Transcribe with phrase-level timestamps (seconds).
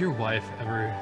[0.00, 0.94] your wife ever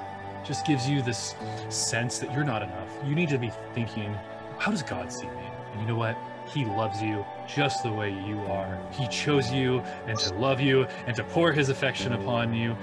[0.45, 1.36] just gives you this
[1.68, 4.13] sense that you're not enough, you need to be thinking,
[4.59, 5.51] how does God see me?
[5.73, 6.19] And you know what?
[6.49, 8.80] He loves you just the way you are.
[8.90, 12.76] He chose you and to love you and to pour his affection upon you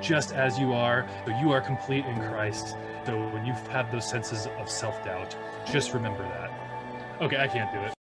[0.00, 1.08] just as you are.
[1.24, 2.76] So you are complete in Christ.
[3.06, 5.34] So when you have had those senses of self doubt,
[5.70, 7.22] just remember that.
[7.22, 7.94] Okay, I can't do it.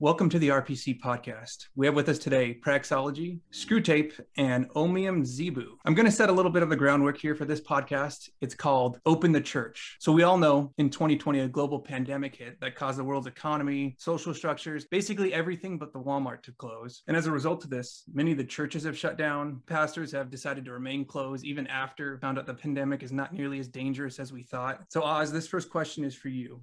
[0.00, 1.66] Welcome to the RPC podcast.
[1.74, 5.76] We have with us today Praxology, Screwtape, and Omium Zebu.
[5.84, 8.28] I'm going to set a little bit of the groundwork here for this podcast.
[8.40, 9.96] It's called Open the Church.
[9.98, 13.96] So, we all know in 2020, a global pandemic hit that caused the world's economy,
[13.98, 17.02] social structures, basically everything but the Walmart to close.
[17.08, 19.62] And as a result of this, many of the churches have shut down.
[19.66, 23.58] Pastors have decided to remain closed even after found out the pandemic is not nearly
[23.58, 24.80] as dangerous as we thought.
[24.90, 26.60] So, Oz, this first question is for you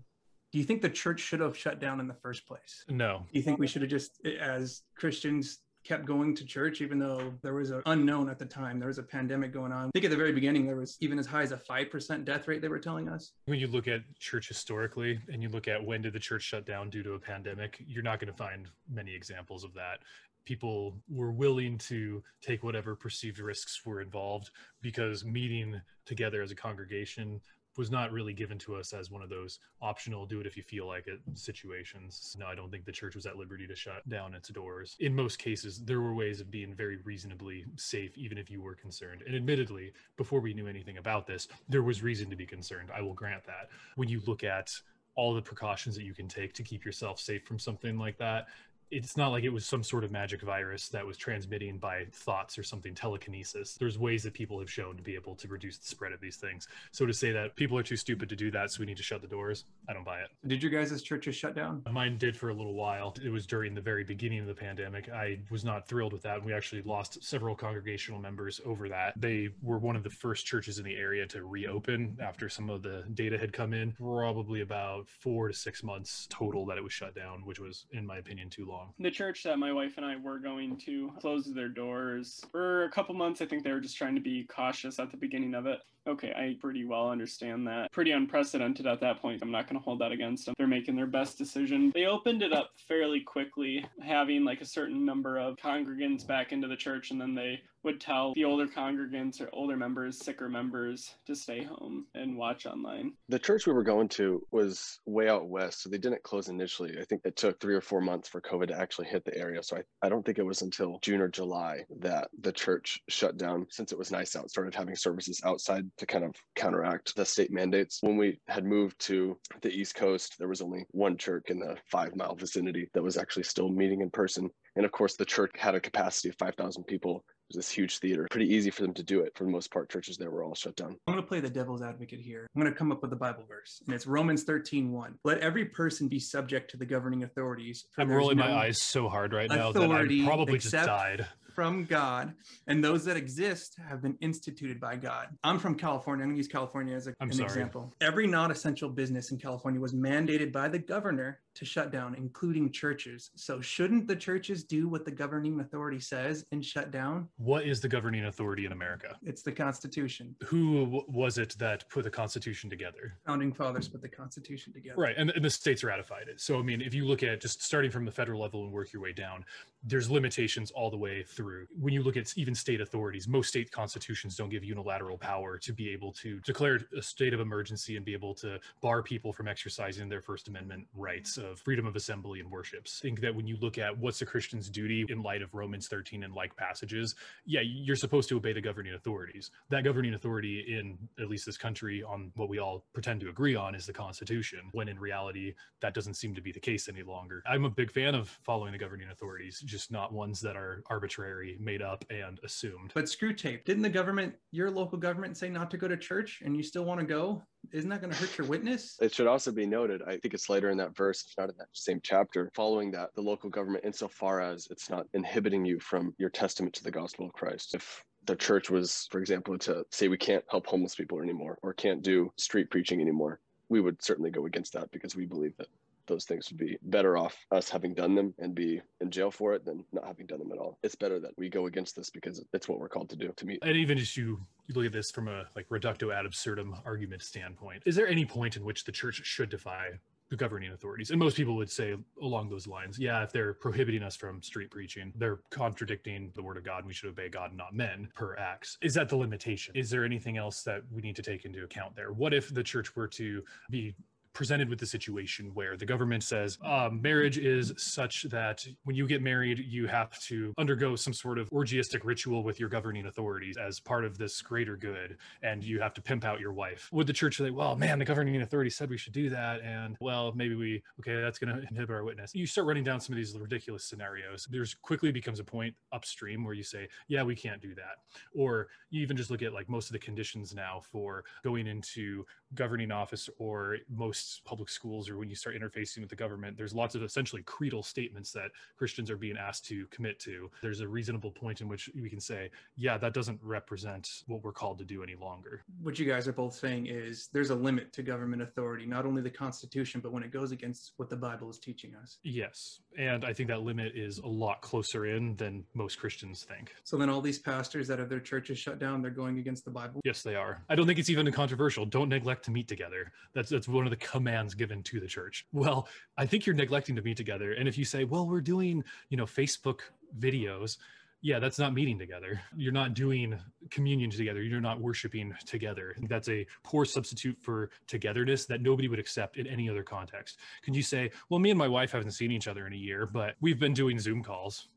[0.56, 2.86] do you think the church should have shut down in the first place?
[2.88, 3.26] No.
[3.30, 7.34] Do you think we should have just, as Christians, kept going to church even though
[7.44, 10.04] there was an unknown at the time there was a pandemic going on i think
[10.04, 12.70] at the very beginning there was even as high as a 5% death rate they
[12.70, 16.12] were telling us when you look at church historically and you look at when did
[16.12, 19.64] the church shut down due to a pandemic you're not going to find many examples
[19.64, 20.00] of that
[20.46, 24.50] people were willing to take whatever perceived risks were involved
[24.82, 27.40] because meeting together as a congregation
[27.78, 30.64] was not really given to us as one of those optional do it if you
[30.64, 32.36] feel like it situations.
[32.40, 34.96] No, I don't think the church was at liberty to shut down its doors.
[35.00, 38.76] In most cases, there were ways of being very reasonably safe, even if you were
[38.76, 39.24] concerned.
[39.26, 42.90] And admittedly, before we knew anything about this, there was reason to be concerned.
[42.96, 43.70] I will grant that.
[43.96, 44.72] When you look at
[45.16, 48.48] all the precautions that you can take to keep yourself safe from something like that
[48.92, 52.58] it's not like it was some sort of magic virus that was transmitting by thoughts
[52.58, 53.76] or something telekinesis.
[53.80, 56.38] There's ways that people have shown to be able to reduce the spread of these
[56.38, 56.68] things.
[56.92, 59.04] So to say that people are too stupid to do that so we need to
[59.04, 60.30] shut the doors i don't buy it.
[60.48, 61.84] Did your guys' churches shut down?
[61.92, 63.16] Mine did for a little while.
[63.24, 65.10] It was during the very beginning of the pandemic.
[65.10, 66.44] I was not thrilled with that.
[66.44, 69.14] We actually lost several congregational members over that.
[69.20, 72.82] They were one of the first churches in the area to reopen after some of
[72.82, 73.94] the data had come in.
[73.94, 78.06] Probably about four to six months total that it was shut down which was in
[78.06, 78.94] my opinion too long long.
[79.00, 82.92] The church that my wife and I were going to closed their doors for a
[82.92, 83.42] couple months.
[83.42, 85.80] I think they were just trying to be cautious at the beginning of it.
[86.08, 87.92] Okay, I pretty well understand that.
[87.92, 89.40] Pretty unprecedented at that point.
[89.42, 90.54] I'm not going to hold that against them.
[90.58, 91.92] They're making their best decision.
[91.96, 96.68] They opened it up fairly quickly, having like a certain number of congregants back into
[96.68, 101.16] the church, and then they would tell the older congregants or older members, sicker members,
[101.26, 103.14] to stay home and watch online.
[103.30, 106.98] The church we were going to was way out west, so they didn't close initially.
[107.00, 109.62] I think it took three or four months for COVID to actually hit the area.
[109.64, 113.38] So I, I don't think it was until June or July that the church shut
[113.38, 117.26] down since it was nice out, started having services outside to kind of counteract the
[117.26, 118.00] state mandates.
[118.02, 121.78] When we had moved to the East Coast, there was only one church in the
[121.86, 124.50] five mile vicinity that was actually still meeting in person.
[124.76, 128.00] And of course, the church had a capacity of 5,000 people It was this huge
[128.00, 128.28] theater.
[128.30, 129.32] Pretty easy for them to do it.
[129.36, 130.98] For the most part, churches there were all shut down.
[131.08, 132.48] I'm going to play the devil's advocate here.
[132.56, 135.20] I'm going to come up with a Bible verse, and it's Romans 13 1.
[135.24, 137.86] Let every person be subject to the governing authorities.
[137.98, 141.86] I'm rolling no my eyes so hard right now that I probably just died from
[141.86, 142.34] God,
[142.68, 145.30] and those that exist have been instituted by God.
[145.44, 146.24] I'm from California.
[146.24, 147.46] I'm going to use California as a, an sorry.
[147.46, 147.96] example.
[148.02, 152.72] Every non essential business in California was mandated by the governor to shut down, including
[152.72, 153.32] churches.
[153.36, 157.30] So, shouldn't the churches do what the governing authority says and shut down?
[157.38, 159.16] What is the governing authority in America?
[159.24, 160.36] It's the Constitution.
[160.44, 163.18] Who w- was it that put the Constitution together?
[163.26, 165.02] Founding fathers put the Constitution together.
[165.02, 165.16] Right.
[165.18, 166.42] And, and the states ratified it.
[166.42, 168.92] So, I mean, if you look at just starting from the federal level and work
[168.92, 169.46] your way down,
[169.84, 171.45] there's limitations all the way through.
[171.80, 175.74] When you look at even state authorities, most state constitutions don't give unilateral power to
[175.74, 179.48] be able to declare a state of emergency and be able to bar people from
[179.48, 183.00] exercising their First Amendment rights of freedom of assembly and worships.
[183.02, 185.88] I think that when you look at what's a Christian's duty in light of Romans
[185.88, 189.52] 13 and like passages, yeah, you're supposed to obey the governing authorities.
[189.70, 193.56] That governing authority in at least this country on what we all pretend to agree
[193.56, 197.04] on is the Constitution, when in reality, that doesn't seem to be the case any
[197.04, 197.44] longer.
[197.46, 201.35] I'm a big fan of following the governing authorities just not ones that are arbitrary,
[201.60, 202.92] made up, and assumed.
[202.94, 203.66] But screw tape.
[203.66, 206.86] didn't the government, your local government, say not to go to church and you still
[206.86, 207.44] want to go?
[207.72, 208.98] Isn't that going to hurt your witness?
[209.02, 211.56] It should also be noted, I think it's later in that verse, it's not in
[211.58, 216.14] that same chapter, following that, the local government, insofar as it's not inhibiting you from
[216.18, 217.74] your testament to the gospel of Christ.
[217.74, 221.74] If the church was, for example, to say we can't help homeless people anymore or
[221.74, 223.40] can't do street preaching anymore,
[223.70, 225.68] we would certainly go against that because we believe that
[226.08, 229.54] those things would be better off us having done them and be in jail for
[229.54, 230.80] it than not having done them at all.
[230.84, 233.46] It's better that we go against this because it's what we're called to do to
[233.46, 233.60] meet.
[233.62, 234.40] And even as you,
[234.74, 238.56] look at this from a like reductio ad absurdum argument standpoint, is there any point
[238.56, 239.90] in which the church should defy
[240.30, 241.12] the governing authorities.
[241.12, 244.72] And most people would say along those lines, yeah, if they're prohibiting us from street
[244.72, 248.36] preaching, they're contradicting the word of God and we should obey God not men per
[248.38, 248.78] acts.
[248.82, 249.76] Is that the limitation?
[249.76, 252.12] Is there anything else that we need to take into account there?
[252.12, 253.96] What if the church were to be
[254.36, 259.08] presented with the situation where the government says um, marriage is such that when you
[259.08, 263.56] get married, you have to undergo some sort of orgiastic ritual with your governing authorities
[263.58, 266.90] as part of this greater good, and you have to pimp out your wife.
[266.92, 269.96] Would the church say, well, man, the governing authority said we should do that, and
[270.02, 272.36] well, maybe we, okay, that's going to inhibit our witness.
[272.36, 274.48] You start running down some of these ridiculous scenarios.
[274.52, 278.00] There's quickly becomes a point upstream where you say, yeah, we can't do that.
[278.36, 282.26] Or you even just look at like most of the conditions now for going into
[282.56, 286.74] governing office or most public schools or when you start interfacing with the government there's
[286.74, 290.50] lots of essentially creedal statements that christians are being asked to commit to.
[290.62, 294.52] There's a reasonable point in which we can say yeah that doesn't represent what we're
[294.52, 295.64] called to do any longer.
[295.82, 299.22] What you guys are both saying is there's a limit to government authority not only
[299.22, 302.18] the constitution but when it goes against what the bible is teaching us.
[302.24, 306.74] Yes and i think that limit is a lot closer in than most christians think.
[306.84, 309.72] So then all these pastors that have their churches shut down they're going against the
[309.72, 310.02] bible?
[310.04, 310.64] Yes they are.
[310.70, 311.86] I don't think it's even controversial.
[311.86, 313.12] Don't neglect to meet together.
[313.34, 315.46] That's that's one of the commands given to the church.
[315.52, 315.88] Well,
[316.18, 317.54] I think you're neglecting to meet together.
[317.54, 319.80] And if you say, well, we're doing, you know, Facebook
[320.18, 320.78] videos,
[321.22, 322.40] yeah, that's not meeting together.
[322.56, 323.40] You're not doing
[323.72, 324.44] communion together.
[324.44, 325.96] You're not worshiping together.
[326.08, 330.38] That's a poor substitute for togetherness that nobody would accept in any other context.
[330.62, 333.08] Can you say, well, me and my wife haven't seen each other in a year,
[333.08, 334.68] but we've been doing Zoom calls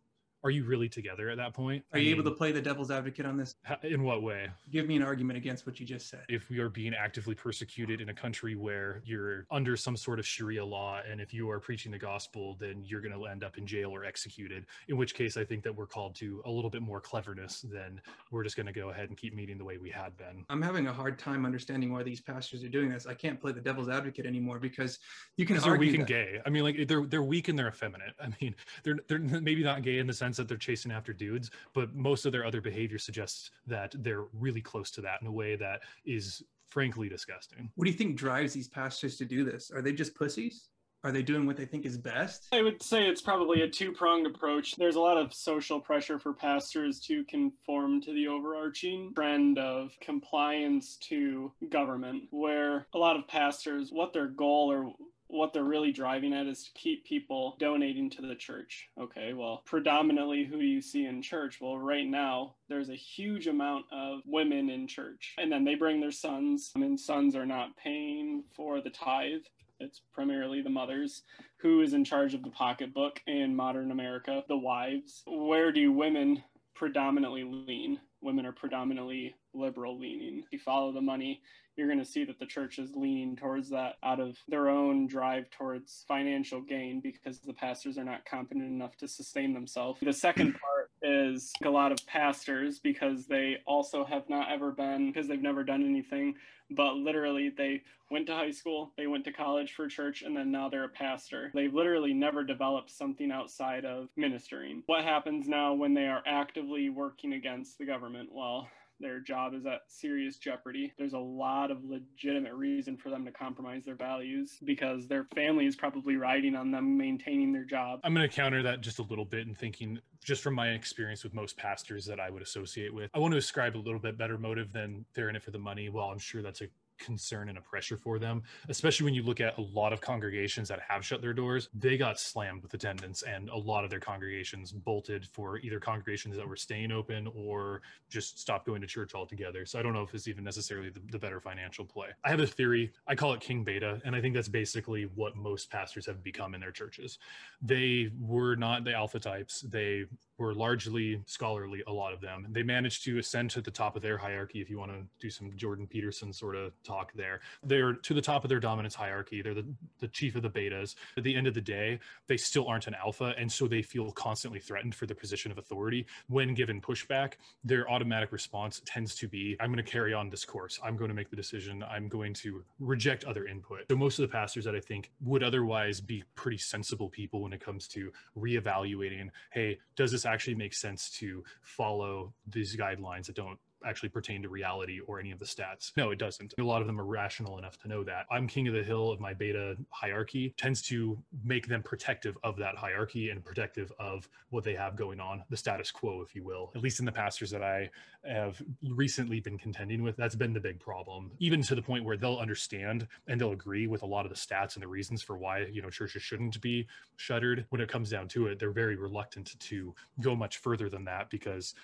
[0.44, 1.85] are you really together at that point?
[1.93, 3.56] Are I you mean, able to play the devil's advocate on this?
[3.82, 4.49] In what way?
[4.70, 6.20] Give me an argument against what you just said.
[6.29, 10.26] If we are being actively persecuted in a country where you're under some sort of
[10.26, 13.58] Sharia law, and if you are preaching the gospel, then you're going to end up
[13.58, 14.67] in jail or executed.
[14.88, 18.00] In which case, I think that we're called to a little bit more cleverness than
[18.31, 20.44] we're just going to go ahead and keep meeting the way we had been.
[20.49, 23.06] I'm having a hard time understanding why these pastors are doing this.
[23.06, 24.99] I can't play the devil's advocate anymore because
[25.37, 25.99] you can argue they're weak that.
[25.99, 26.40] and gay.
[26.46, 28.14] I mean, like they're they're weak and they're effeminate.
[28.23, 28.55] I mean,
[28.85, 31.95] they're they're maybe not gay in the sense that they're chasing after after dudes, but
[31.95, 35.57] most of their other behavior suggests that they're really close to that in a way
[35.57, 37.71] that is frankly disgusting.
[37.77, 39.71] What do you think drives these pastors to do this?
[39.71, 40.69] Are they just pussies?
[41.05, 42.49] Are they doing what they think is best?
[42.53, 44.75] I would say it's probably a two pronged approach.
[44.77, 49.93] There's a lot of social pressure for pastors to conform to the overarching trend of
[50.03, 54.93] compliance to government, where a lot of pastors, what their goal or
[55.29, 58.89] what they're really driving at is to keep people donating to the church.
[58.99, 61.59] Okay, well, predominantly who do you see in church?
[61.61, 66.01] Well, right now, there's a huge amount of women in church, and then they bring
[66.01, 69.43] their sons, and sons are not paying for the tithe.
[69.81, 71.23] It's primarily the mothers
[71.59, 75.23] who is in charge of the pocketbook in modern America, the wives.
[75.27, 76.43] Where do women
[76.75, 78.01] predominantly lean?
[78.21, 80.43] Women are predominantly liberal leaning.
[80.51, 81.41] You follow the money,
[81.79, 85.07] you're going to see that the church is leaning towards that out of their own
[85.07, 90.01] drive towards financial gain because the pastors are not competent enough to sustain themselves.
[90.03, 90.57] The second hmm.
[90.59, 95.41] part is a lot of pastors because they also have not ever been, because they've
[95.41, 96.35] never done anything,
[96.71, 100.51] but literally they went to high school, they went to college for church, and then
[100.51, 101.51] now they're a pastor.
[101.55, 104.83] They've literally never developed something outside of ministering.
[104.87, 108.31] What happens now when they are actively working against the government?
[108.33, 108.69] Well,
[109.00, 110.93] their job is at serious jeopardy.
[110.99, 115.67] There's a lot of legitimate reason for them to compromise their values because their family
[115.67, 118.00] is probably riding on them maintaining their job.
[118.05, 121.25] I'm going to counter that just a little bit and thinking just from my experience
[121.25, 123.11] with most pastors that I would associate with.
[123.14, 125.59] I want to ascribe a little bit better motive than they're in it for the
[125.59, 125.88] money.
[125.88, 129.40] Well, I'm sure that's a concern and a pressure for them, especially when you look
[129.40, 131.69] at a lot of congregations that have shut their doors.
[131.75, 136.37] They got slammed with attendance, and a lot of their congregations bolted for either congregations
[136.37, 139.64] that were staying open or just stopped going to church altogether.
[139.64, 142.09] So I don't know if it's even necessarily the, the better financial play.
[142.25, 142.93] I have a theory.
[143.07, 146.55] I call it King Beta, and I think that's basically what most pastors have become
[146.55, 147.19] in their churches.
[147.62, 149.61] They were not the alpha types.
[149.62, 150.05] They
[150.38, 152.47] were largely scholarly, a lot of them.
[152.50, 155.31] They managed to ascend to the top of their hierarchy, if you want to do
[155.31, 157.40] some Jordan Peterson sort of talk there.
[157.62, 159.42] They're to the top of their dominance hierarchy.
[159.42, 159.66] They're the,
[160.00, 160.95] the chief of the betas.
[161.16, 163.35] At the end of the day, they still aren't an alpha.
[163.38, 166.07] And so they feel constantly threatened for the position of authority.
[166.28, 170.45] When given pushback, their automatic response tends to be, I'm going to carry on this
[170.45, 170.80] course.
[170.83, 171.85] I'm going to make the decision.
[171.88, 173.80] I'm going to reject other input.
[173.90, 177.52] So most of the pastors that I think would otherwise be pretty sensible people when
[177.52, 183.37] it comes to reevaluating, hey, does this actually make sense to follow these guidelines that
[183.37, 185.92] don't actually pertain to reality or any of the stats.
[185.97, 186.54] No, it doesn't.
[186.58, 188.26] A lot of them are rational enough to know that.
[188.30, 192.56] I'm king of the hill of my beta hierarchy tends to make them protective of
[192.58, 196.44] that hierarchy and protective of what they have going on, the status quo, if you
[196.44, 196.73] will.
[196.75, 197.90] At least in the pastors that I
[198.25, 201.30] have recently been contending with, that's been the big problem.
[201.38, 204.37] Even to the point where they'll understand and they'll agree with a lot of the
[204.37, 207.66] stats and the reasons for why, you know, churches shouldn't be shuttered.
[207.70, 211.30] When it comes down to it, they're very reluctant to go much further than that
[211.30, 211.75] because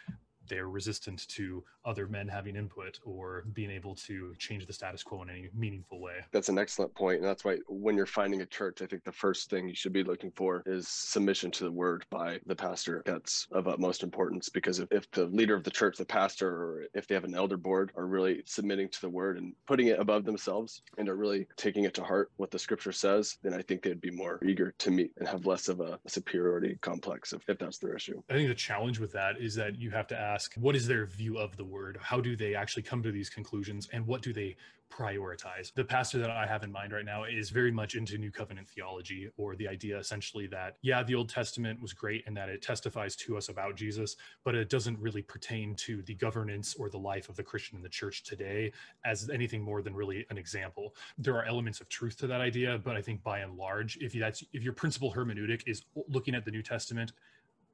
[0.48, 5.22] they're resistant to other men having input or being able to change the status quo
[5.22, 6.14] in any meaningful way.
[6.32, 7.18] That's an excellent point.
[7.18, 9.92] And that's why when you're finding a church, I think the first thing you should
[9.92, 13.02] be looking for is submission to the word by the pastor.
[13.04, 16.84] That's of utmost importance because if, if the leader of the church, the pastor, or
[16.94, 19.98] if they have an elder board are really submitting to the word and putting it
[19.98, 23.62] above themselves and are really taking it to heart what the scripture says, then I
[23.62, 27.48] think they'd be more eager to meet and have less of a superiority complex if,
[27.48, 28.22] if that's their issue.
[28.30, 31.07] I think the challenge with that is that you have to ask what is their
[31.07, 31.99] view of the word?
[32.00, 33.88] How do they actually come to these conclusions?
[33.93, 34.57] And what do they
[34.93, 35.73] prioritize?
[35.75, 38.69] The pastor that I have in mind right now is very much into New Covenant
[38.69, 42.62] theology, or the idea essentially that, yeah, the Old Testament was great and that it
[42.62, 46.99] testifies to us about Jesus, but it doesn't really pertain to the governance or the
[46.99, 48.73] life of the Christian in the church today
[49.05, 50.95] as anything more than really an example.
[51.19, 54.12] There are elements of truth to that idea, but I think by and large, if
[54.12, 57.12] that's if your principal hermeneutic is looking at the New Testament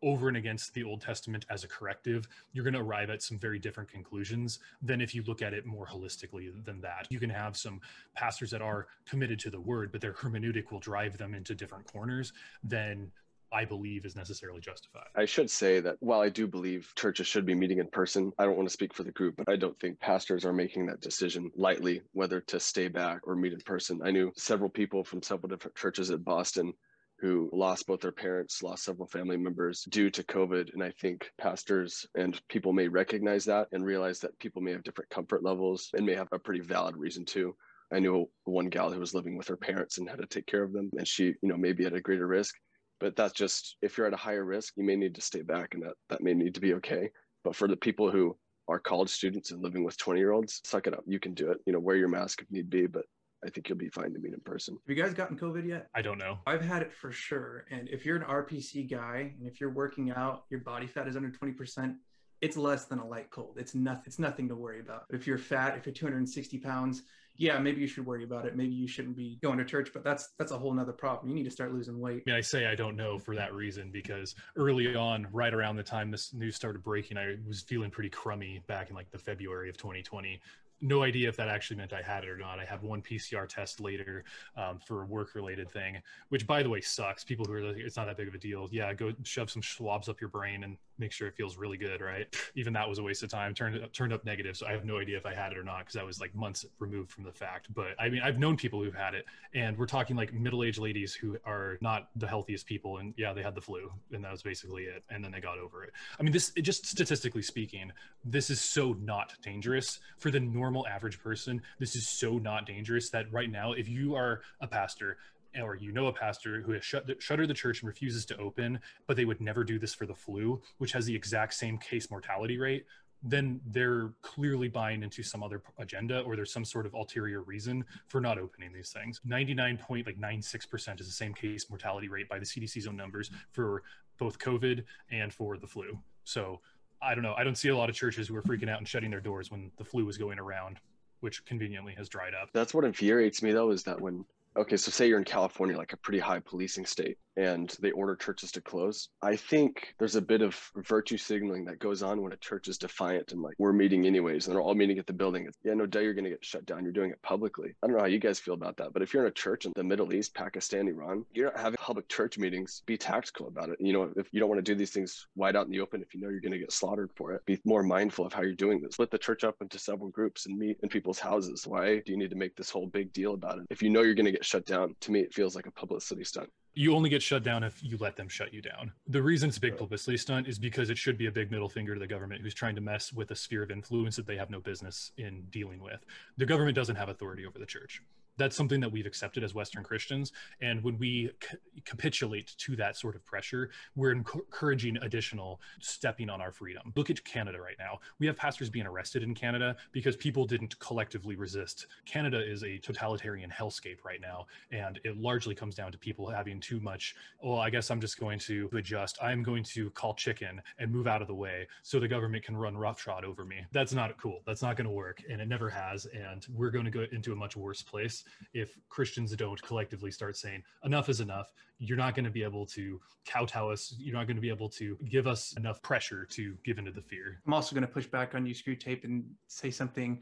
[0.03, 3.39] over and against the Old Testament as a corrective, you're going to arrive at some
[3.39, 7.07] very different conclusions than if you look at it more holistically than that.
[7.11, 7.81] You can have some
[8.15, 11.91] pastors that are committed to the word, but their hermeneutic will drive them into different
[11.93, 12.33] corners
[12.65, 13.11] than
[13.53, 15.09] I believe is necessarily justified.
[15.17, 18.45] I should say that while I do believe churches should be meeting in person, I
[18.45, 21.01] don't want to speak for the group, but I don't think pastors are making that
[21.01, 24.01] decision lightly whether to stay back or meet in person.
[24.05, 26.73] I knew several people from several different churches at Boston
[27.21, 30.73] who lost both their parents, lost several family members due to COVID.
[30.73, 34.83] And I think pastors and people may recognize that and realize that people may have
[34.83, 37.55] different comfort levels and may have a pretty valid reason to.
[37.93, 40.63] I knew one gal who was living with her parents and had to take care
[40.63, 42.55] of them, and she, you know, may be at a greater risk.
[43.01, 45.75] But that's just if you're at a higher risk, you may need to stay back,
[45.75, 47.11] and that that may need to be okay.
[47.43, 48.37] But for the people who
[48.69, 51.03] are college students and living with 20 year olds, suck it up.
[51.07, 51.59] You can do it.
[51.67, 53.05] You know, wear your mask if need be, but
[53.45, 54.75] I think you'll be fine to meet in person.
[54.87, 55.89] Have you guys gotten COVID yet?
[55.95, 56.39] I don't know.
[56.47, 57.65] I've had it for sure.
[57.71, 61.17] And if you're an RPC guy and if you're working out, your body fat is
[61.17, 61.97] under 20%,
[62.41, 63.57] it's less than a light cold.
[63.59, 64.05] It's nothing.
[64.07, 65.05] It's nothing to worry about.
[65.11, 67.03] If you're fat, if you're 260 pounds,
[67.37, 68.55] yeah, maybe you should worry about it.
[68.55, 71.31] Maybe you shouldn't be going to church, but that's that's a whole nother problem.
[71.31, 72.23] You need to start losing weight.
[72.27, 75.77] I mean, I say I don't know for that reason because early on, right around
[75.77, 79.19] the time this news started breaking, I was feeling pretty crummy back in like the
[79.19, 80.39] February of 2020
[80.81, 82.59] no idea if that actually meant I had it or not.
[82.59, 84.25] I have one PCR test later
[84.57, 87.25] um, for a work related thing, which by the way sucks.
[87.25, 88.69] People who are like, it's not that big of a deal.
[88.73, 92.01] Yeah, go shove some swabs up your brain and make sure it feels really good,
[92.01, 92.27] right?
[92.55, 93.55] Even that was a waste of time.
[93.55, 95.81] Turned turned up negative, so I have no idea if I had it or not
[95.81, 97.73] because I was like months removed from the fact.
[97.75, 100.79] But I mean, I've known people who've had it, and we're talking like middle aged
[100.79, 104.31] ladies who are not the healthiest people, and yeah, they had the flu, and that
[104.31, 105.93] was basically it, and then they got over it.
[106.19, 107.91] I mean, this just statistically speaking,
[108.25, 111.63] this is so not dangerous for the normal average person.
[111.79, 115.17] This is so not dangerous that right now, if you are a pastor
[115.61, 118.37] or you know a pastor who has shut the, shuttered the church and refuses to
[118.39, 121.79] open, but they would never do this for the flu, which has the exact same
[121.79, 122.85] case mortality rate,
[123.23, 127.85] then they're clearly buying into some other agenda or there's some sort of ulterior reason
[128.09, 129.21] for not opening these things.
[129.29, 133.83] 99.96% is the same case mortality rate by the CDC's own numbers for
[134.19, 135.99] both COVID and for the flu.
[136.25, 136.61] So
[137.03, 137.35] I don't know.
[137.37, 139.51] I don't see a lot of churches who are freaking out and shutting their doors
[139.51, 140.79] when the flu was going around,
[141.21, 142.51] which conveniently has dried up.
[142.53, 144.25] That's what infuriates me though, is that when
[144.57, 148.17] okay, so say you're in California, like a pretty high policing state, and they order
[148.17, 149.09] churches to close.
[149.23, 152.79] I think there's a bit of virtue signaling that goes on when a church is
[152.79, 155.47] defiant and like, we're meeting anyways, and they're all meeting at the building.
[155.47, 156.83] It's, yeah, no doubt you're going to get shut down.
[156.83, 157.75] You're doing it publicly.
[157.83, 159.67] I don't know how you guys feel about that, but if you're in a church
[159.67, 162.83] in the Middle East, Pakistan, Iran, you're not having public church meetings.
[162.87, 163.81] Be tactical about it.
[163.81, 166.03] You know, if you don't want to do these things wide out in the open,
[166.03, 168.43] if you know you're going to get slaughtered for it, be more mindful of how
[168.43, 168.95] you're doing this.
[168.95, 171.67] Split the church up into several groups and meet in people's houses.
[171.67, 173.67] Why do you need to make this whole big deal about it?
[173.71, 175.73] If you know you're going to get shut down, to me, it feels like a
[175.73, 178.91] publicity stunt you only get shut down if you let them shut you down.
[179.07, 181.69] The reason it's a big publicity stunt is because it should be a big middle
[181.69, 184.37] finger to the government who's trying to mess with a sphere of influence that they
[184.37, 186.01] have no business in dealing with.
[186.39, 188.03] The government doesn't have authority over the church.
[188.41, 190.33] That's something that we've accepted as Western Christians.
[190.63, 196.41] And when we c- capitulate to that sort of pressure, we're encouraging additional stepping on
[196.41, 196.91] our freedom.
[196.97, 197.99] Look at Canada right now.
[198.19, 201.87] We have pastors being arrested in Canada because people didn't collectively resist.
[202.07, 204.47] Canada is a totalitarian hellscape right now.
[204.73, 208.19] And it largely comes down to people having too much, well, I guess I'm just
[208.19, 209.19] going to adjust.
[209.21, 212.57] I'm going to call chicken and move out of the way so the government can
[212.57, 213.67] run roughshod over me.
[213.71, 214.41] That's not cool.
[214.47, 215.23] That's not going to work.
[215.31, 216.07] And it never has.
[216.07, 220.37] And we're going to go into a much worse place if Christians don't collectively start
[220.37, 221.53] saying, enough is enough.
[221.79, 223.95] You're not going to be able to kowtow us.
[223.99, 227.03] You're not going to be able to give us enough pressure to give into the
[227.03, 227.41] fear.
[227.47, 230.21] I'm also going to push back on you, Screwtape, and say something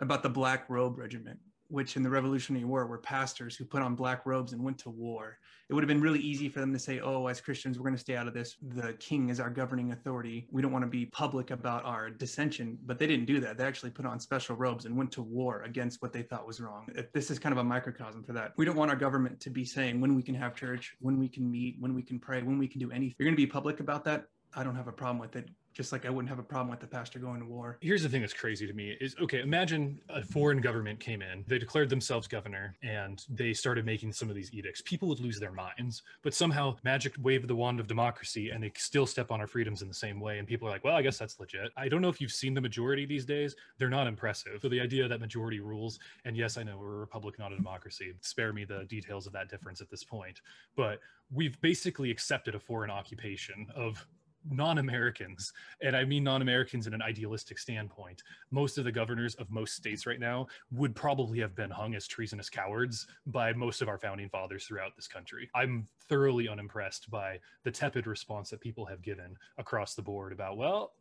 [0.00, 1.38] about the Black Robe Regiment
[1.70, 4.90] which in the Revolutionary War were pastors who put on black robes and went to
[4.90, 5.38] war.
[5.68, 7.94] It would have been really easy for them to say, oh, as Christians, we're going
[7.94, 8.56] to stay out of this.
[8.74, 10.48] The king is our governing authority.
[10.50, 12.76] We don't want to be public about our dissension.
[12.84, 13.56] But they didn't do that.
[13.56, 16.60] They actually put on special robes and went to war against what they thought was
[16.60, 16.88] wrong.
[17.12, 18.52] This is kind of a microcosm for that.
[18.56, 21.28] We don't want our government to be saying when we can have church, when we
[21.28, 23.14] can meet, when we can pray, when we can do anything.
[23.18, 24.24] You're going to be public about that.
[24.54, 26.80] I don't have a problem with it just like I wouldn't have a problem with
[26.80, 27.78] the pastor going to war.
[27.80, 31.44] Here's the thing that's crazy to me is okay, imagine a foreign government came in,
[31.46, 34.80] they declared themselves governor, and they started making some of these edicts.
[34.82, 38.72] People would lose their minds, but somehow magic wave the wand of democracy and they
[38.76, 40.38] still step on our freedoms in the same way.
[40.38, 41.70] And people are like, well, I guess that's legit.
[41.76, 43.54] I don't know if you've seen the majority these days.
[43.78, 44.60] They're not impressive.
[44.62, 47.56] So the idea that majority rules, and yes, I know we're a republic, not a
[47.56, 48.12] democracy.
[48.20, 50.40] Spare me the details of that difference at this point.
[50.76, 51.00] But
[51.32, 54.06] we've basically accepted a foreign occupation of
[54.48, 59.74] non-Americans, and I mean non-Americans in an idealistic standpoint, most of the governors of most
[59.74, 63.98] states right now would probably have been hung as treasonous cowards by most of our
[63.98, 65.50] founding fathers throughout this country.
[65.54, 70.56] I'm thoroughly unimpressed by the tepid response that people have given across the board about,
[70.56, 70.92] well,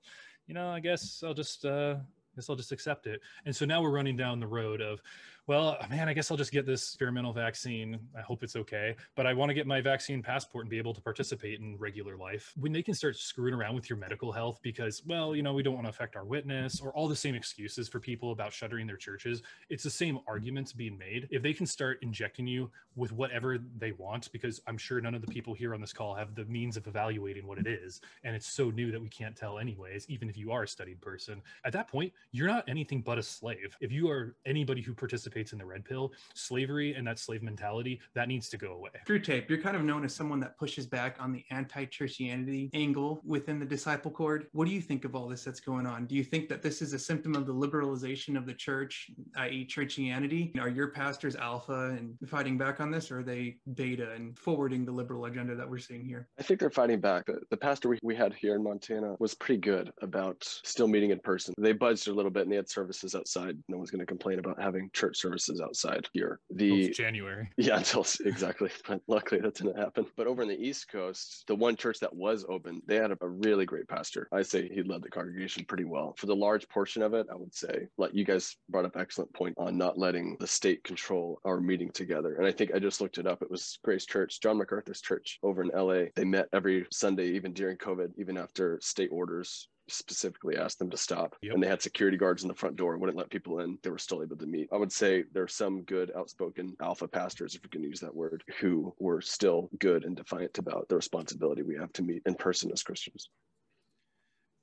[0.47, 1.95] you know, I guess I'll just uh,
[2.35, 3.21] guess I'll just accept it.
[3.45, 5.01] And so now we're running down the road of,
[5.47, 7.99] well, man, I guess I'll just get this experimental vaccine.
[8.15, 8.95] I hope it's okay.
[9.15, 12.17] But I want to get my vaccine passport and be able to participate in regular
[12.17, 12.53] life.
[12.55, 15.63] When they can start screwing around with your medical health because, well, you know, we
[15.63, 18.85] don't want to affect our witness or all the same excuses for people about shuttering
[18.85, 21.27] their churches, it's the same arguments being made.
[21.31, 25.21] If they can start injecting you with whatever they want, because I'm sure none of
[25.21, 28.01] the people here on this call have the means of evaluating what it is.
[28.23, 31.01] And it's so new that we can't tell, anyways, even if you are a studied
[31.01, 31.41] person.
[31.65, 33.75] At that point, you're not anything but a slave.
[33.81, 37.99] If you are anybody who participates in the red pill, slavery and that slave mentality,
[38.13, 38.91] that needs to go away.
[39.07, 43.59] Screwtape, you're kind of known as someone that pushes back on the anti-churchianity angle within
[43.59, 44.47] the disciple cord.
[44.51, 46.05] What do you think of all this that's going on?
[46.05, 49.67] Do you think that this is a symptom of the liberalization of the church, i.e.
[49.67, 50.57] churchianity?
[50.59, 54.85] Are your pastors alpha and fighting back on this, or are they beta and forwarding
[54.85, 56.27] the liberal agenda that we're seeing here?
[56.39, 57.25] I think they're fighting back.
[57.25, 61.11] The, the pastor we, we had here in Montana was pretty good about still meeting
[61.11, 61.53] in person.
[61.57, 63.57] They budged a little bit and they had services outside.
[63.67, 66.39] No one's going to complain about having church services outside here.
[66.51, 67.49] The January.
[67.57, 68.69] Yeah, until exactly.
[68.87, 70.05] But luckily that didn't happen.
[70.15, 73.17] But over in the East Coast, the one church that was open, they had a,
[73.21, 74.27] a really great pastor.
[74.31, 76.15] I say he led the congregation pretty well.
[76.17, 79.33] For the large portion of it, I would say, like you guys brought up excellent
[79.33, 82.35] point on not letting the state control our meeting together.
[82.35, 83.41] And I think I just looked it up.
[83.41, 86.09] It was Grace Church, John MacArthur's church over in LA.
[86.15, 90.97] They met every Sunday, even during COVID, even after state orders specifically asked them to
[90.97, 91.53] stop yep.
[91.53, 93.77] and they had security guards in the front door wouldn't let people in.
[93.83, 94.69] They were still able to meet.
[94.71, 98.15] I would say there are some good outspoken alpha pastors if we can use that
[98.15, 102.35] word who were still good and defiant about the responsibility we have to meet in
[102.35, 103.29] person as christians.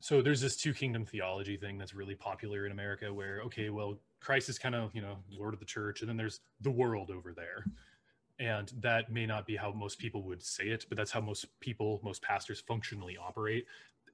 [0.01, 3.99] So there's this two kingdom theology thing that's really popular in america where okay well
[4.21, 7.11] christ is kind of you know lord of the church and then there's the world
[7.11, 7.65] over there.
[8.39, 11.47] And that may not be how most people would say it but that's how most
[11.61, 13.67] people most pastors functionally operate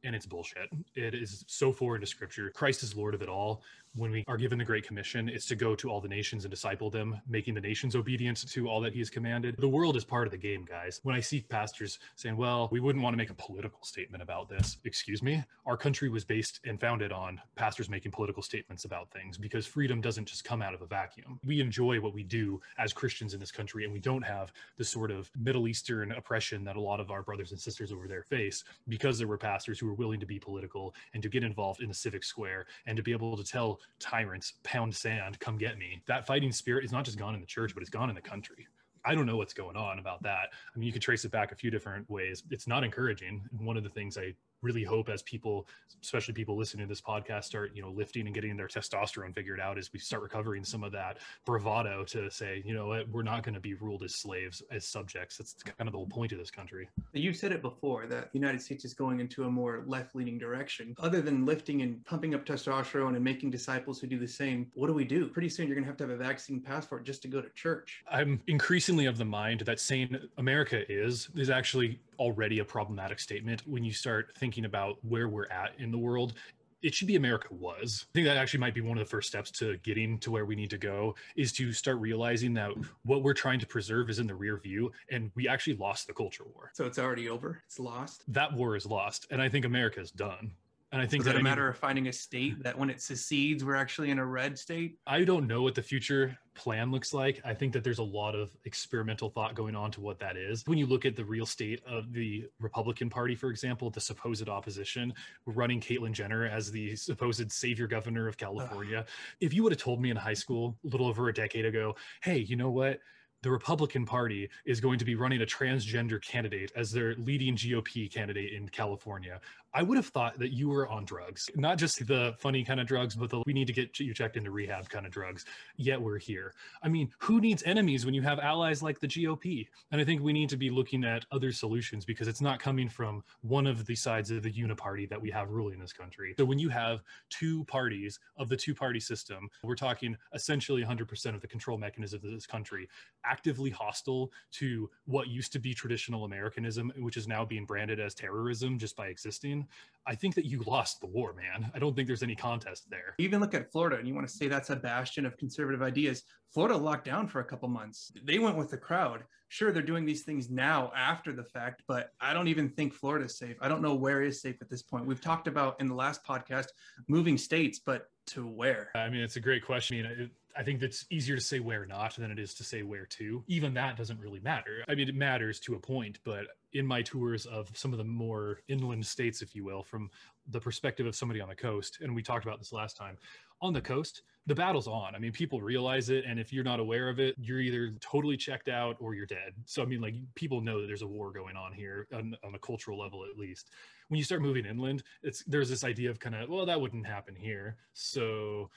[0.05, 0.69] and it's bullshit.
[0.95, 2.51] It is so foreign to scripture.
[2.51, 3.63] Christ is Lord of it all
[3.95, 6.51] when we are given the Great Commission, it's to go to all the nations and
[6.51, 9.55] disciple them, making the nations obedient to all that he has commanded.
[9.59, 11.01] The world is part of the game, guys.
[11.03, 14.49] When I see pastors saying, well, we wouldn't want to make a political statement about
[14.49, 19.11] this, excuse me, our country was based and founded on pastors making political statements about
[19.11, 21.39] things because freedom doesn't just come out of a vacuum.
[21.45, 24.85] We enjoy what we do as Christians in this country, and we don't have the
[24.85, 28.23] sort of Middle Eastern oppression that a lot of our brothers and sisters over there
[28.23, 31.83] face because there were pastors who were willing to be political and to get involved
[31.83, 35.79] in the civic square and to be able to tell tyrants pound sand, come get
[35.79, 36.03] me.
[36.07, 38.21] That fighting spirit is not just gone in the church, but it's gone in the
[38.21, 38.67] country.
[39.05, 40.49] I don't know what's going on about that.
[40.75, 42.45] I mean, you could trace it back a few different ways.
[42.51, 43.43] It's not encouraging.
[43.59, 45.67] One of the things I really hope as people,
[46.03, 49.61] especially people listening to this podcast, start you know lifting and getting their testosterone figured
[49.61, 53.23] out as we start recovering some of that bravado to say, you know what, we're
[53.23, 55.37] not going to be ruled as slaves, as subjects.
[55.37, 56.89] That's kind of the whole point of this country.
[57.13, 60.95] You said it before that the United States is going into a more left-leaning direction.
[60.99, 64.87] Other than lifting and pumping up testosterone and making disciples who do the same, what
[64.87, 65.29] do we do?
[65.29, 67.49] Pretty soon you're going to have to have a vaccine passport just to go to
[67.51, 68.03] church.
[68.11, 73.63] I'm increasingly of the mind that saying America is is actually already a problematic statement
[73.67, 76.35] when you start thinking about where we're at in the world
[76.83, 78.07] it should be America was.
[78.11, 80.45] I think that actually might be one of the first steps to getting to where
[80.45, 82.73] we need to go is to start realizing that
[83.05, 86.13] what we're trying to preserve is in the rear view and we actually lost the
[86.13, 86.73] culture war.
[86.75, 87.63] So it's already over.
[87.67, 88.25] It's lost.
[88.27, 89.27] That war is lost.
[89.31, 90.53] And I think America is done.
[90.93, 93.65] And I think is that a matter of finding a state that when it secedes,
[93.65, 94.99] we're actually in a red state?
[95.07, 97.41] I don't know what the future plan looks like.
[97.47, 100.63] I think that there's a lot of experimental thought going on to what that is.
[100.67, 104.51] When you look at the real state of the Republican Party, for example, the supposed
[104.51, 105.15] opposition,
[105.47, 109.07] running Caitlyn Jenner as the supposed savior governor of California.
[109.41, 111.97] if you would have told me in high school, a little over a decade ago,
[112.21, 113.01] hey, you know what?
[113.43, 118.11] the Republican Party is going to be running a transgender candidate as their leading GOP
[118.11, 119.41] candidate in California.
[119.75, 122.87] I would have thought that you were on drugs, not just the funny kind of
[122.87, 125.47] drugs, but the we need to get you checked into rehab kind of drugs.
[125.77, 126.53] Yet we're here.
[126.83, 129.69] I mean, who needs enemies when you have allies like the GOP?
[129.91, 132.89] And I think we need to be looking at other solutions because it's not coming
[132.89, 136.35] from one of the sides of the uniparty that we have ruling this country.
[136.39, 141.35] So when you have two parties of the two party system, we're talking essentially 100%
[141.35, 142.89] of the control mechanism of this country
[143.25, 148.15] actively hostile to what used to be traditional Americanism, which is now being branded as
[148.15, 149.62] terrorism just by existing.
[150.05, 151.71] I think that you lost the war, man.
[151.75, 153.15] I don't think there's any contest there.
[153.19, 155.81] You even look at Florida and you want to say that's a bastion of conservative
[155.81, 156.25] ideas.
[156.53, 158.13] Florida locked down for a couple months.
[158.25, 159.23] They went with the crowd.
[159.49, 163.39] Sure, they're doing these things now after the fact, but I don't even think Florida's
[163.39, 163.57] safe.
[163.61, 165.07] I don't know where is safe at this point.
[165.07, 166.67] We've talked about in the last podcast
[167.07, 168.91] moving states, but to where?
[168.95, 170.05] I mean, it's a great question.
[170.05, 172.65] I, mean, it, I think it's easier to say where not than it is to
[172.65, 173.45] say where to.
[173.47, 174.85] Even that doesn't really matter.
[174.89, 178.05] I mean, it matters to a point, but in my tours of some of the
[178.05, 180.11] more inland states, if you will, from
[180.49, 183.17] the perspective of somebody on the coast, and we talked about this last time,
[183.61, 185.15] on the coast, the battle's on.
[185.15, 188.37] I mean, people realize it, and if you're not aware of it, you're either totally
[188.37, 189.53] checked out or you're dead.
[189.67, 192.55] So, I mean, like people know that there's a war going on here on, on
[192.55, 193.71] a cultural level, at least.
[194.09, 197.07] When you start moving inland, it's there's this idea of kind of well, that wouldn't
[197.07, 197.77] happen here.
[197.93, 198.69] So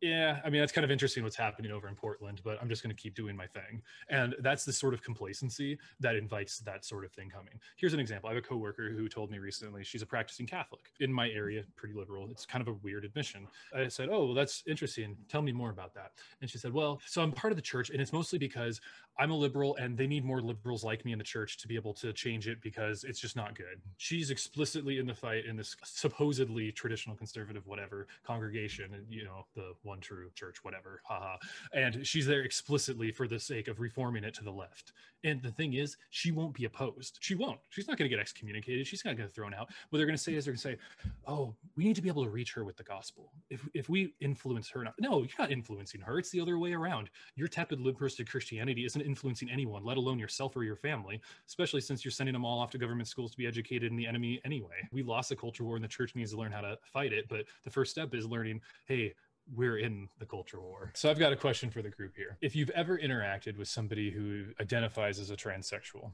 [0.00, 2.82] yeah, I mean that's kind of interesting what's happening over in Portland, but I'm just
[2.82, 3.82] going to keep doing my thing.
[4.08, 7.60] And that's the sort of complacency that invites that sort of thing coming.
[7.76, 8.30] Here's an example.
[8.30, 11.64] I have a coworker who told me recently she's a practicing Catholic in my area,
[11.76, 12.30] pretty liberal.
[12.30, 13.46] It's kind of a weird admission.
[13.74, 15.16] I said, "Oh, well that's interesting.
[15.28, 17.90] Tell me more about that." And she said, "Well, so I'm part of the church
[17.90, 18.80] and it's mostly because
[19.20, 21.76] I'm a liberal and they need more liberals like me in the church to be
[21.76, 25.56] able to change it because it's just not good." She's explicitly in the fight in
[25.56, 31.36] this supposedly traditional conservative whatever congregation you know, the one true church, whatever, haha.
[31.72, 34.92] And she's there explicitly for the sake of reforming it to the left.
[35.22, 37.18] And the thing is, she won't be opposed.
[37.20, 37.60] She won't.
[37.68, 38.86] She's not going to get excommunicated.
[38.86, 39.68] She's not going to get thrown out.
[39.90, 42.08] What they're going to say is they're going to say, "Oh, we need to be
[42.08, 43.32] able to reach her with the gospel.
[43.50, 46.18] If if we influence her, not, no, you're not influencing her.
[46.18, 47.10] It's the other way around.
[47.36, 51.20] Your tepid liberalistic Christianity isn't influencing anyone, let alone yourself or your family.
[51.46, 54.06] Especially since you're sending them all off to government schools to be educated in the
[54.06, 54.88] enemy anyway.
[54.92, 57.26] We lost the culture war, and the church needs to learn how to fight it.
[57.28, 59.14] But the first step is learning, hey."
[59.56, 60.92] we're in the culture war.
[60.94, 62.38] So I've got a question for the group here.
[62.40, 66.12] If you've ever interacted with somebody who identifies as a transsexual,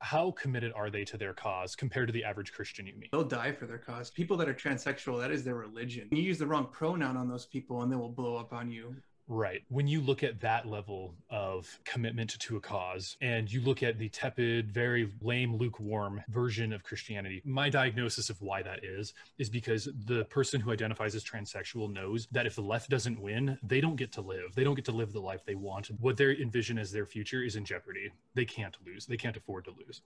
[0.00, 3.10] how committed are they to their cause compared to the average Christian you meet?
[3.12, 4.10] They'll die for their cause.
[4.10, 6.08] People that are transsexual, that is their religion.
[6.10, 8.94] You use the wrong pronoun on those people and they will blow up on you.
[9.26, 9.62] Right.
[9.68, 13.98] When you look at that level of commitment to a cause and you look at
[13.98, 19.48] the tepid, very lame, lukewarm version of Christianity, my diagnosis of why that is, is
[19.48, 23.80] because the person who identifies as transsexual knows that if the left doesn't win, they
[23.80, 24.54] don't get to live.
[24.54, 25.90] They don't get to live the life they want.
[26.00, 28.10] What they envision as their future is in jeopardy.
[28.34, 29.06] They can't lose.
[29.06, 30.02] They can't afford to lose.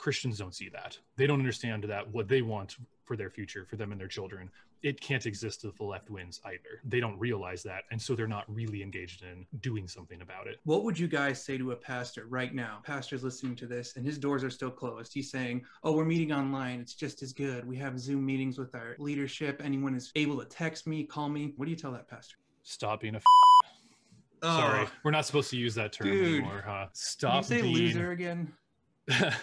[0.00, 0.98] Christians don't see that.
[1.16, 4.50] They don't understand that what they want for their future, for them and their children,
[4.82, 6.80] it can't exist if the left wins either.
[6.86, 7.82] They don't realize that.
[7.90, 10.58] And so they're not really engaged in doing something about it.
[10.64, 12.78] What would you guys say to a pastor right now?
[12.82, 15.12] Pastor's listening to this and his doors are still closed.
[15.12, 16.80] He's saying, Oh, we're meeting online.
[16.80, 17.66] It's just as good.
[17.66, 19.60] We have Zoom meetings with our leadership.
[19.62, 21.52] Anyone is able to text me, call me.
[21.56, 22.36] What do you tell that pastor?
[22.62, 23.24] Stop being a f-
[24.42, 26.36] Sorry, Oh, we're not supposed to use that term Dude.
[26.36, 26.72] anymore, huh?
[26.72, 28.50] Can you Stop say being loser again?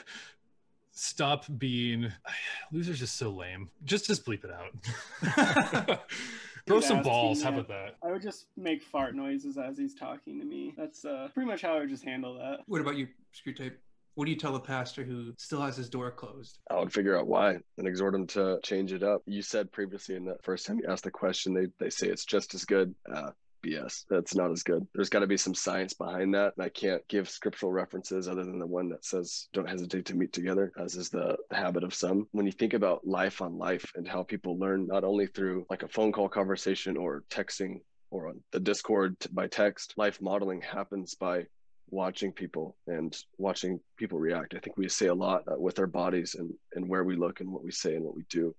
[0.98, 2.12] stop being
[2.72, 3.70] loser's just so lame.
[3.84, 6.00] Just just bleep it out.
[6.68, 7.42] Throw He's some balls.
[7.42, 7.60] How me.
[7.60, 7.96] about that?
[8.04, 10.74] I would just make fart noises as he's talking to me.
[10.78, 12.60] That's uh, pretty much how I would just handle that.
[12.66, 13.74] What about you, Screwtape?
[14.16, 16.58] What do you tell a pastor who still has his door closed?
[16.70, 19.22] I would figure out why and exhort him to change it up.
[19.28, 22.26] You said previously in the first time you asked the question, they, they say it's
[22.26, 22.96] just as good.
[23.10, 23.30] Uh,
[23.66, 24.06] BS.
[24.10, 24.86] That's not as good.
[24.94, 26.54] There's got to be some science behind that.
[26.58, 30.16] And I can't give scriptural references other than the one that says, don't hesitate to
[30.16, 32.28] meet together, as is the, habit of some.
[32.32, 35.84] When you think about life on life and how people learn not only through like
[35.84, 37.80] a phone call conversation or texting
[38.12, 41.46] or on the Discord by text, life modeling happens by
[41.90, 44.54] watching people and watching people react.
[44.56, 47.40] I think we say a lot uh, with our bodies and, and where we look
[47.40, 48.56] and what we say and what we do.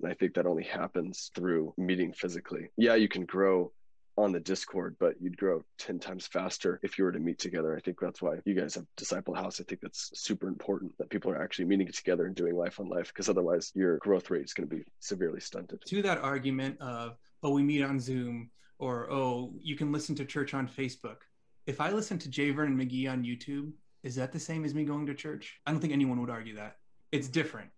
[0.00, 2.70] And I think that only happens through meeting physically.
[2.76, 3.72] Yeah, you can grow
[4.18, 7.76] on the Discord, but you'd grow 10 times faster if you were to meet together.
[7.76, 9.60] I think that's why you guys have Disciple House.
[9.60, 12.88] I think that's super important that people are actually meeting together and doing life on
[12.88, 15.80] life because otherwise your growth rate is going to be severely stunted.
[15.86, 20.24] To that argument of, oh, we meet on Zoom or, oh, you can listen to
[20.24, 21.18] church on Facebook.
[21.66, 22.50] If I listen to J.
[22.50, 23.70] Vernon McGee on YouTube,
[24.02, 25.60] is that the same as me going to church?
[25.64, 26.76] I don't think anyone would argue that.
[27.12, 27.70] It's different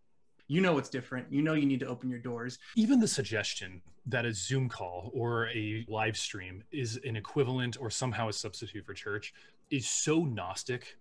[0.50, 1.28] you know it's different.
[1.30, 2.58] You know you need to open your doors.
[2.74, 7.88] Even the suggestion that a zoom call or a live stream is an equivalent or
[7.88, 9.32] somehow a substitute for church
[9.70, 10.96] is so gnostic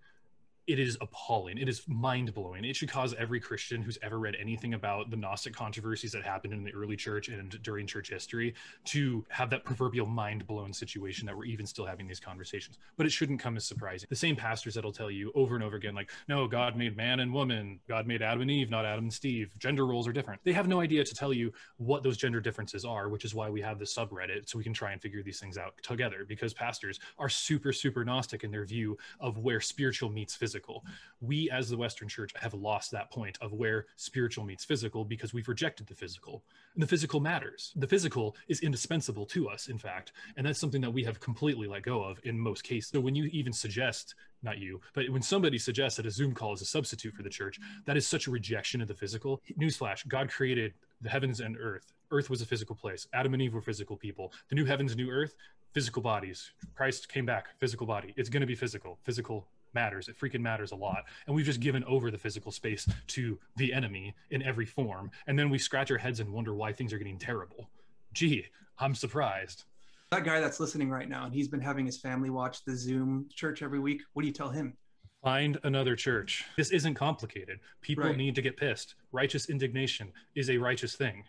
[0.70, 1.58] it is appalling.
[1.58, 2.64] It is mind blowing.
[2.64, 6.54] It should cause every Christian who's ever read anything about the Gnostic controversies that happened
[6.54, 8.54] in the early church and during church history
[8.86, 12.78] to have that proverbial mind blown situation that we're even still having these conversations.
[12.98, 14.06] But it shouldn't come as surprising.
[14.12, 17.22] The same pastors that'll tell you over and over again, like, no, God made man
[17.22, 17.80] and woman.
[17.88, 19.50] God made Adam and Eve, not Adam and Steve.
[19.58, 20.40] Gender roles are different.
[20.44, 23.50] They have no idea to tell you what those gender differences are, which is why
[23.50, 26.54] we have this subreddit so we can try and figure these things out together because
[26.54, 30.84] pastors are super, super Gnostic in their view of where spiritual meets physical physical.
[31.22, 35.34] We, as the Western Church, have lost that point of where spiritual meets physical because
[35.34, 36.44] we've rejected the physical.
[36.74, 37.74] And the physical matters.
[37.76, 40.12] The physical is indispensable to us, in fact.
[40.38, 42.92] And that's something that we have completely let go of in most cases.
[42.92, 46.54] So when you even suggest, not you, but when somebody suggests that a Zoom call
[46.54, 49.42] is a substitute for the church, that is such a rejection of the physical.
[49.60, 51.94] Newsflash God created the heavens and earth.
[52.12, 53.08] Earth was a physical place.
[53.14, 54.34] Adam and Eve were physical people.
[54.50, 55.36] The new heavens, new earth,
[55.74, 56.52] physical bodies.
[56.76, 58.14] Christ came back, physical body.
[58.18, 60.08] It's going to be physical, physical matters.
[60.08, 61.06] It freaking matters a lot.
[61.28, 65.12] And we've just given over the physical space to the enemy in every form.
[65.28, 67.70] And then we scratch our heads and wonder why things are getting terrible.
[68.14, 68.46] Gee,
[68.78, 69.66] I'm surprised.
[70.12, 73.28] That guy that's listening right now, and he's been having his family watch the Zoom
[73.34, 74.02] church every week.
[74.14, 74.76] What do you tell him?
[75.24, 76.46] Find another church.
[76.58, 77.60] This isn't complicated.
[77.82, 78.18] People right.
[78.18, 78.96] need to get pissed.
[79.12, 81.26] Righteous indignation is a righteous thing.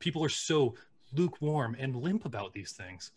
[0.00, 0.74] People are so
[1.14, 3.12] lukewarm and limp about these things.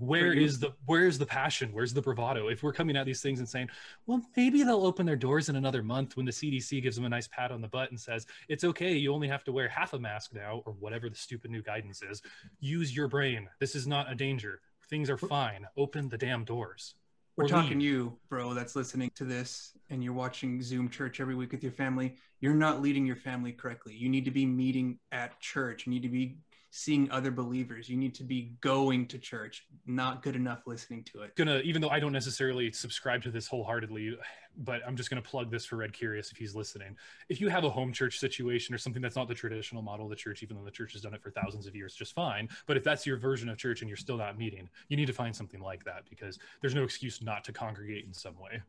[0.00, 1.70] Like where is the where is the passion?
[1.72, 2.48] Where's the bravado?
[2.48, 3.68] If we're coming at these things and saying,
[4.06, 7.08] well, maybe they'll open their doors in another month when the CDC gives them a
[7.08, 9.92] nice pat on the butt and says, it's okay, you only have to wear half
[9.92, 12.22] a mask now, or whatever the stupid new guidance is.
[12.60, 13.48] Use your brain.
[13.60, 14.60] This is not a danger.
[14.88, 15.66] Things are fine.
[15.76, 16.94] Open the damn doors.
[17.36, 17.88] We're talking leave.
[17.88, 21.72] you, bro, that's listening to this and you're watching Zoom church every week with your
[21.72, 22.14] family.
[22.40, 23.94] You're not leading your family correctly.
[23.94, 25.86] You need to be meeting at church.
[25.86, 26.38] You need to be
[26.70, 27.88] seeing other believers.
[27.88, 31.34] You need to be going to church, not good enough listening to it.
[31.36, 34.16] Gonna, even though I don't necessarily subscribe to this wholeheartedly,
[34.58, 36.96] but I'm just gonna plug this for Red Curious if he's listening.
[37.28, 40.10] If you have a home church situation or something that's not the traditional model of
[40.10, 42.48] the church, even though the church has done it for thousands of years, just fine.
[42.66, 45.12] But if that's your version of church and you're still not meeting, you need to
[45.12, 48.60] find something like that because there's no excuse not to congregate in some way.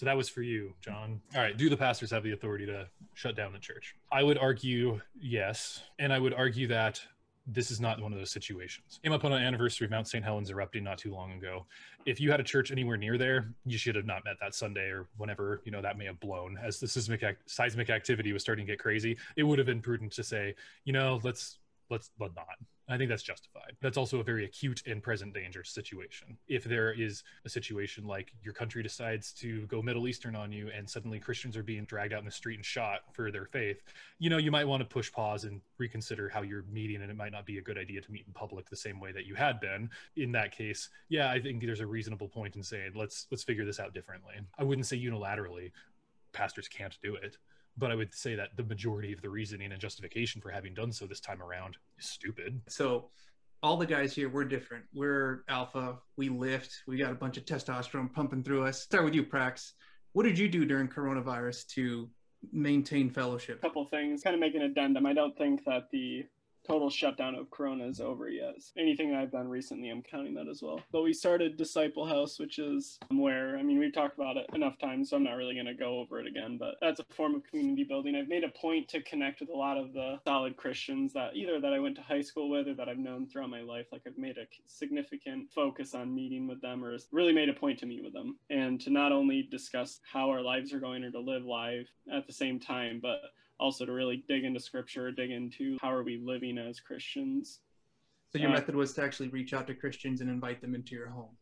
[0.00, 1.20] So that was for you, John.
[1.34, 1.54] All right.
[1.54, 3.94] Do the pastors have the authority to shut down the church?
[4.10, 5.82] I would argue yes.
[5.98, 7.02] And I would argue that
[7.52, 9.00] this is not one of those situations.
[9.02, 10.24] Came up on an anniversary of Mount St.
[10.24, 11.66] Helens erupting not too long ago.
[12.06, 14.88] If you had a church anywhere near there, you should have not met that Sunday
[14.88, 18.66] or whenever you know that may have blown as the seismic seismic activity was starting
[18.66, 19.16] to get crazy.
[19.36, 21.58] It would have been prudent to say, you know, let's
[21.90, 22.46] let's let not.
[22.90, 23.76] I think that's justified.
[23.80, 26.36] That's also a very acute and present danger situation.
[26.48, 30.70] If there is a situation like your country decides to go Middle Eastern on you
[30.76, 33.82] and suddenly Christians are being dragged out in the street and shot for their faith,
[34.18, 37.02] you know, you might want to push pause and reconsider how you're meeting.
[37.02, 39.12] And it might not be a good idea to meet in public the same way
[39.12, 39.88] that you had been.
[40.16, 43.64] In that case, yeah, I think there's a reasonable point in saying, let's let's figure
[43.64, 44.34] this out differently.
[44.58, 45.70] I wouldn't say unilaterally
[46.32, 47.36] pastors can't do it
[47.76, 50.92] but I would say that the majority of the reasoning and justification for having done
[50.92, 52.60] so this time around is stupid.
[52.68, 53.10] So
[53.62, 54.84] all the guys here, we're different.
[54.94, 55.98] We're alpha.
[56.16, 56.82] We lift.
[56.86, 58.80] We got a bunch of testosterone pumping through us.
[58.80, 59.72] Start with you, Prax.
[60.12, 62.08] What did you do during coronavirus to
[62.52, 63.58] maintain fellowship?
[63.58, 64.22] A couple things.
[64.22, 65.06] Kind of make an addendum.
[65.06, 66.24] I don't think that the
[66.70, 68.54] total shutdown of Corona is over yet.
[68.78, 70.80] Anything I've done recently, I'm counting that as well.
[70.92, 74.78] But we started Disciple House, which is where, I mean, we've talked about it enough
[74.78, 77.34] times, so I'm not really going to go over it again, but that's a form
[77.34, 78.14] of community building.
[78.14, 81.60] I've made a point to connect with a lot of the solid Christians that either
[81.60, 83.86] that I went to high school with or that I've known throughout my life.
[83.90, 87.80] Like I've made a significant focus on meeting with them or really made a point
[87.80, 91.10] to meet with them and to not only discuss how our lives are going or
[91.10, 93.20] to live live at the same time, but
[93.60, 97.60] also to really dig into scripture, dig into how are we living as Christians.
[98.32, 100.94] So your uh, method was to actually reach out to Christians and invite them into
[100.94, 101.36] your home.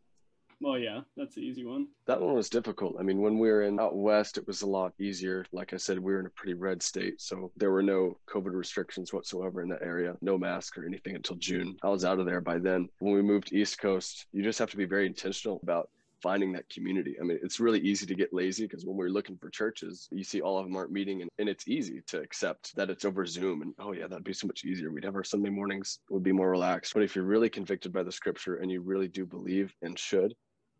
[0.60, 1.86] Well, yeah, that's the easy one.
[2.06, 2.96] That one was difficult.
[2.98, 5.46] I mean, when we were in out west, it was a lot easier.
[5.52, 8.54] Like I said, we were in a pretty red state, so there were no COVID
[8.54, 11.76] restrictions whatsoever in that area, no mask or anything until June.
[11.84, 12.88] I was out of there by then.
[12.98, 15.90] When we moved East Coast, you just have to be very intentional about
[16.22, 17.16] finding that community.
[17.20, 20.24] I mean, it's really easy to get lazy because when we're looking for churches, you
[20.24, 23.26] see all of them aren't meeting and, and it's easy to accept that it's over
[23.26, 24.90] Zoom and oh yeah, that'd be so much easier.
[24.90, 26.94] We'd have our Sunday mornings would be more relaxed.
[26.94, 30.34] But if you're really convicted by the scripture and you really do believe and should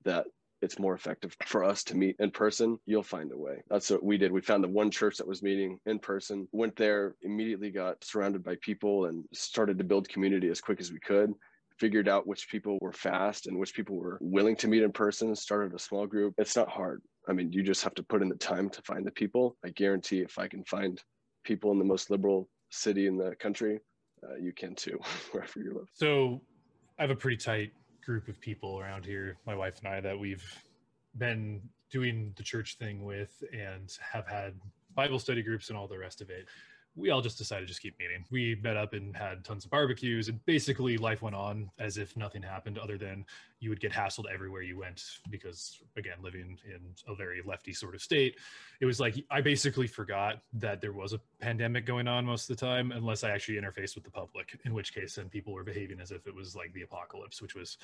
[0.04, 0.26] that
[0.60, 3.62] it's more effective for us to meet in person, you'll find a way.
[3.68, 4.32] That's what we did.
[4.32, 8.42] We found the one church that was meeting in person, went there, immediately got surrounded
[8.42, 11.32] by people and started to build community as quick as we could
[11.78, 15.34] figured out which people were fast and which people were willing to meet in person,
[15.34, 16.34] started a small group.
[16.38, 17.02] It's not hard.
[17.28, 19.56] I mean, you just have to put in the time to find the people.
[19.64, 21.00] I guarantee if I can find
[21.44, 23.80] people in the most liberal city in the country,
[24.22, 24.98] uh, you can too,
[25.30, 25.88] wherever you live.
[25.92, 26.40] So
[26.98, 27.72] I have a pretty tight
[28.04, 30.44] group of people around here, my wife and I, that we've
[31.16, 31.60] been
[31.90, 34.54] doing the church thing with and have had
[34.94, 36.46] Bible study groups and all the rest of it
[36.98, 38.24] we all just decided to just keep meeting.
[38.30, 42.16] We met up and had tons of barbecues, and basically life went on as if
[42.16, 43.24] nothing happened, other than
[43.60, 47.94] you would get hassled everywhere you went because, again, living in a very lefty sort
[47.94, 48.36] of state,
[48.80, 52.56] it was like I basically forgot that there was a pandemic going on most of
[52.56, 55.64] the time, unless I actually interfaced with the public, in which case then people were
[55.64, 57.78] behaving as if it was like the apocalypse, which was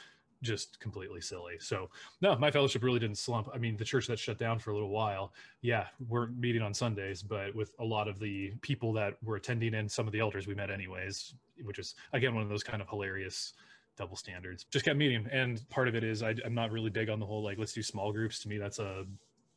[0.45, 1.55] just completely silly.
[1.59, 3.49] So no, my fellowship really didn't slump.
[3.53, 6.73] I mean, the church that shut down for a little while, yeah, we're meeting on
[6.73, 10.21] Sundays, but with a lot of the people that were attending and some of the
[10.21, 13.55] elders we met anyways, which is again one of those kind of hilarious
[13.97, 14.65] double standards.
[14.71, 17.27] Just kept meeting, and part of it is I, I'm not really big on the
[17.27, 18.39] whole like let's do small groups.
[18.41, 19.07] To me, that's a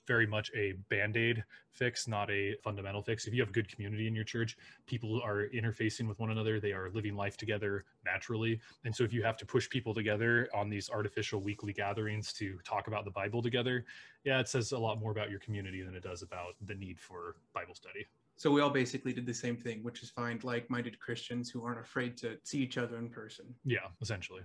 [0.07, 3.27] very much a band-aid fix not a fundamental fix.
[3.27, 6.59] If you have good community in your church people are interfacing with one another.
[6.59, 8.59] They are living life together naturally.
[8.85, 12.57] And so if you have to push people together on these artificial weekly gatherings to
[12.63, 13.85] talk about the bible together
[14.23, 16.99] yeah it says a lot more about your community than it does about the need
[16.99, 18.05] for bible study.
[18.37, 21.79] So we all basically did the same thing which is find like-minded christians who aren't
[21.79, 23.45] afraid to see each other in person.
[23.65, 24.41] Yeah essentially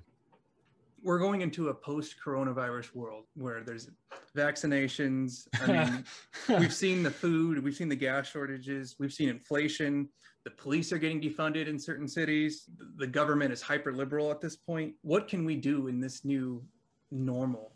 [1.03, 3.91] we're going into a post coronavirus world where there's
[4.37, 5.49] vaccinations.
[5.61, 6.05] I mean,
[6.61, 10.09] we've seen the food, we've seen the gas shortages, we've seen inflation.
[10.45, 12.69] The police are getting defunded in certain cities.
[12.97, 14.95] The government is hyper liberal at this point.
[15.03, 16.65] What can we do in this new
[17.13, 17.72] normal?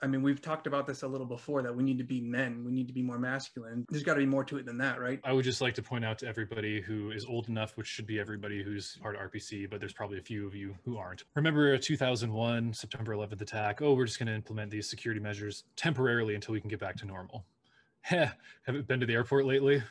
[0.00, 2.64] I mean, we've talked about this a little before that we need to be men.
[2.64, 3.84] We need to be more masculine.
[3.90, 5.20] There's got to be more to it than that, right?
[5.24, 8.06] I would just like to point out to everybody who is old enough, which should
[8.06, 11.24] be everybody who's part of RPC, but there's probably a few of you who aren't.
[11.34, 13.82] Remember a 2001 September 11th attack?
[13.82, 16.96] Oh, we're just going to implement these security measures temporarily until we can get back
[16.96, 17.44] to normal.
[18.02, 18.28] Heh,
[18.66, 19.82] haven't been to the airport lately?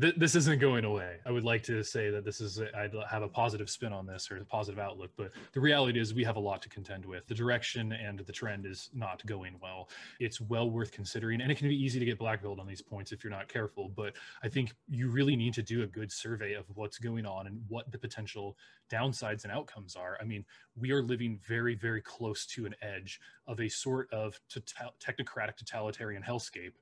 [0.00, 1.16] Th- this isn't going away.
[1.26, 4.30] I would like to say that this is i have a positive spin on this
[4.30, 7.26] or a positive outlook, but the reality is we have a lot to contend with.
[7.26, 9.88] The direction and the trend is not going well.
[10.20, 13.12] It's well worth considering, and it can be easy to get blackballed on these points
[13.12, 13.90] if you're not careful.
[13.94, 17.46] But I think you really need to do a good survey of what's going on
[17.46, 18.56] and what the potential
[18.90, 20.16] downsides and outcomes are.
[20.20, 20.44] I mean,
[20.76, 26.22] we are living very, very close to an edge of a sort of technocratic totalitarian
[26.22, 26.74] hellscape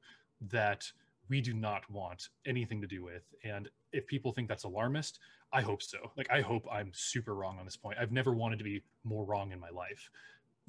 [0.49, 0.91] that
[1.31, 3.23] we do not want anything to do with.
[3.45, 5.21] And if people think that's alarmist,
[5.53, 5.99] I hope so.
[6.17, 7.99] Like, I hope I'm super wrong on this point.
[7.99, 10.11] I've never wanted to be more wrong in my life,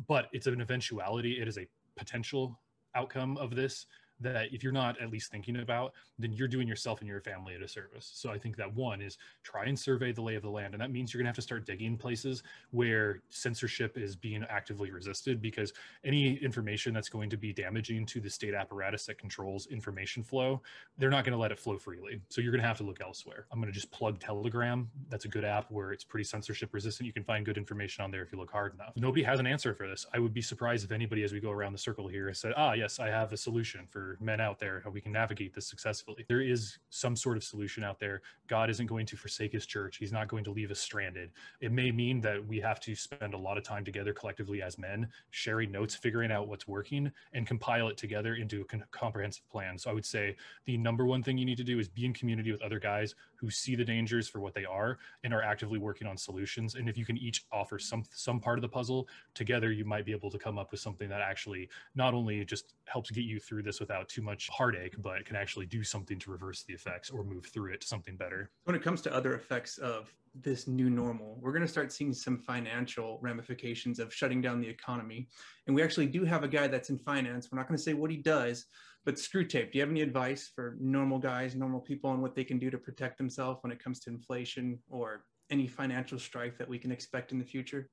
[0.08, 1.42] but it's an eventuality.
[1.42, 2.60] It is a potential
[2.96, 3.88] outcome of this
[4.22, 7.56] that if you're not at least thinking about, then you're doing yourself and your family
[7.56, 8.12] a disservice.
[8.14, 10.74] So I think that one is try and survey the lay of the land.
[10.74, 14.46] And that means you're going to have to start digging places where censorship is being
[14.50, 19.18] actively resisted because any information that's going to be damaging to the state apparatus that
[19.18, 20.62] controls information flow,
[20.98, 22.22] they're not going to let it flow freely.
[22.30, 23.48] So you're going to have to look elsewhere.
[23.52, 24.90] I'm going to just plug Telegram.
[25.10, 27.08] That's a good app where it's pretty censorship resistant.
[27.08, 28.94] You can find good information on there if you look hard enough.
[28.96, 30.06] Nobody has an answer for this.
[30.14, 32.74] I would be surprised if anybody, as we go around the circle here, said, ah,
[32.74, 36.26] yes, I have a solution for men out there how we can navigate this successfully.
[36.28, 38.22] There is some sort of solution out there.
[38.48, 39.98] God isn't going to forsake his church.
[39.98, 41.32] He's not going to leave us stranded.
[41.62, 44.78] It may mean that we have to spend a lot of time together collectively as
[44.78, 49.78] men, sharing notes, figuring out what's working, and compile it together into a comprehensive plan.
[49.78, 52.14] So I would say the number one thing you need to do is be in
[52.14, 55.80] community with other guys who see the dangers for what they are and are actively
[55.80, 56.76] working on solutions.
[56.76, 60.06] And if you can each offer some some part of the puzzle together, you might
[60.06, 63.40] be able to come up with something that actually not only just helps get you
[63.40, 67.10] through this without too much heartache, but can actually do something to reverse the effects
[67.10, 68.52] or move through it to something better.
[68.64, 72.14] When it comes to other effects of this new normal, we're going to start seeing
[72.14, 75.28] some financial ramifications of shutting down the economy.
[75.68, 77.50] And we actually do have a guy that's in finance.
[77.52, 78.66] We're not going to say what he does,
[79.04, 82.44] but Screwtape, do you have any advice for normal guys, normal people, on what they
[82.44, 86.70] can do to protect themselves when it comes to inflation or any financial strife that
[86.70, 87.90] we can expect in the future?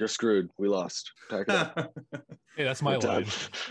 [0.00, 0.48] You're screwed.
[0.56, 1.12] We lost.
[1.28, 1.92] Pack it up.
[2.56, 3.26] hey, that's my line.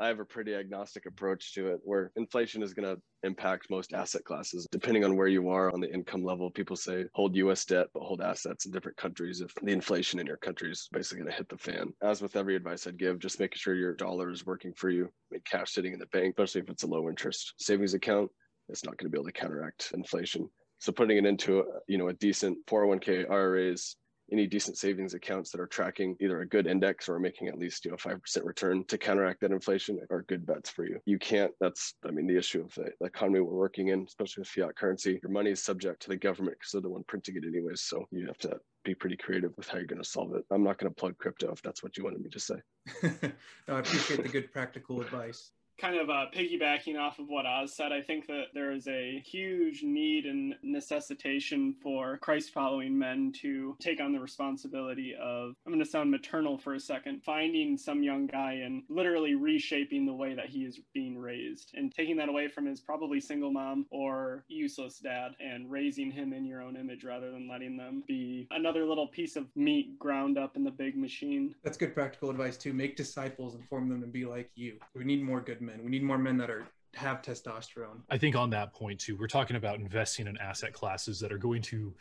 [0.00, 3.92] I have a pretty agnostic approach to it where inflation is going to impact most
[3.92, 4.66] asset classes.
[4.70, 8.02] Depending on where you are on the income level, people say hold US debt, but
[8.04, 11.36] hold assets in different countries if the inflation in your country is basically going to
[11.36, 11.92] hit the fan.
[12.02, 15.04] As with every advice I'd give, just making sure your dollar is working for you.
[15.04, 18.30] I mean, cash sitting in the bank, especially if it's a low interest savings account,
[18.70, 20.48] it's not going to be able to counteract inflation.
[20.78, 23.96] So putting it into you know a decent 401k IRAs
[24.30, 27.84] any decent savings accounts that are tracking either a good index or making at least
[27.84, 31.00] you know 5% return to counteract that inflation are good bets for you.
[31.06, 34.42] You can't that's i mean the issue of the, the economy we're working in especially
[34.42, 37.36] with fiat currency your money is subject to the government because they're the one printing
[37.36, 40.34] it anyways so you have to be pretty creative with how you're going to solve
[40.34, 40.44] it.
[40.50, 42.54] I'm not going to plug crypto if that's what you wanted me to say.
[43.68, 47.74] No, i appreciate the good practical advice kind of uh, piggybacking off of what Oz
[47.74, 53.32] said, I think that there is a huge need and necessitation for Christ following men
[53.42, 57.76] to take on the responsibility of, I'm going to sound maternal for a second, finding
[57.76, 62.16] some young guy and literally reshaping the way that he is being raised and taking
[62.16, 66.60] that away from his probably single mom or useless dad and raising him in your
[66.60, 70.64] own image rather than letting them be another little piece of meat ground up in
[70.64, 71.54] the big machine.
[71.62, 72.72] That's good practical advice too.
[72.72, 74.78] Make disciples and form them to be like you.
[74.94, 75.67] We need more good men.
[75.82, 76.64] We need more men that are
[76.94, 78.00] have testosterone.
[78.08, 81.38] I think on that point too, we're talking about investing in asset classes that are
[81.38, 81.94] going to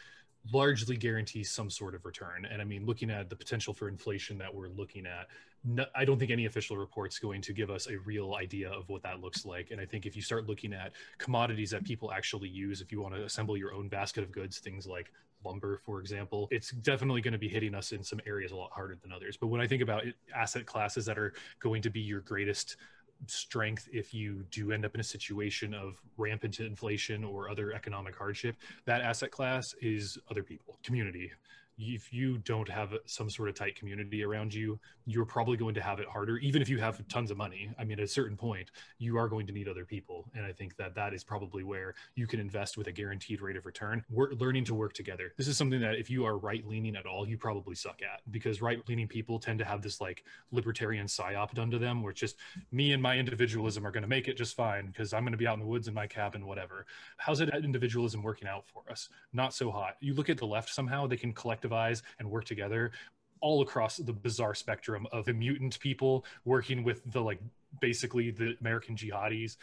[0.54, 2.46] largely guarantee some sort of return.
[2.46, 5.28] And I mean, looking at the potential for inflation that we're looking at,
[5.66, 8.88] no, I don't think any official report's going to give us a real idea of
[8.88, 9.72] what that looks like.
[9.72, 13.02] And I think if you start looking at commodities that people actually use, if you
[13.02, 15.12] want to assemble your own basket of goods, things like
[15.44, 18.72] lumber, for example, it's definitely going to be hitting us in some areas a lot
[18.72, 19.36] harder than others.
[19.36, 20.04] But when I think about
[20.34, 22.78] asset classes that are going to be your greatest
[23.26, 28.16] strength if you do end up in a situation of rampant inflation or other economic
[28.16, 28.56] hardship
[28.86, 31.32] that asset class is other people community
[31.78, 35.82] if you don't have some sort of tight community around you, you're probably going to
[35.82, 37.70] have it harder, even if you have tons of money.
[37.78, 40.26] I mean, at a certain point, you are going to need other people.
[40.36, 43.56] And I think that that is probably where you can invest with a guaranteed rate
[43.56, 44.04] of return.
[44.10, 45.34] We're learning to work together.
[45.38, 48.22] This is something that if you are right leaning at all, you probably suck at
[48.32, 52.12] because right leaning people tend to have this like libertarian psyop done to them where
[52.12, 52.38] it's just
[52.72, 55.38] me and my individualism are going to make it just fine because I'm going to
[55.38, 56.86] be out in the woods in my cabin, whatever.
[57.18, 59.10] How's that individualism working out for us?
[59.32, 59.98] Not so hot.
[60.00, 62.92] You look at the left somehow, they can collect collectivize and work together
[63.40, 67.40] all across the bizarre spectrum of the mutant people working with the like
[67.82, 69.58] basically the American jihadis,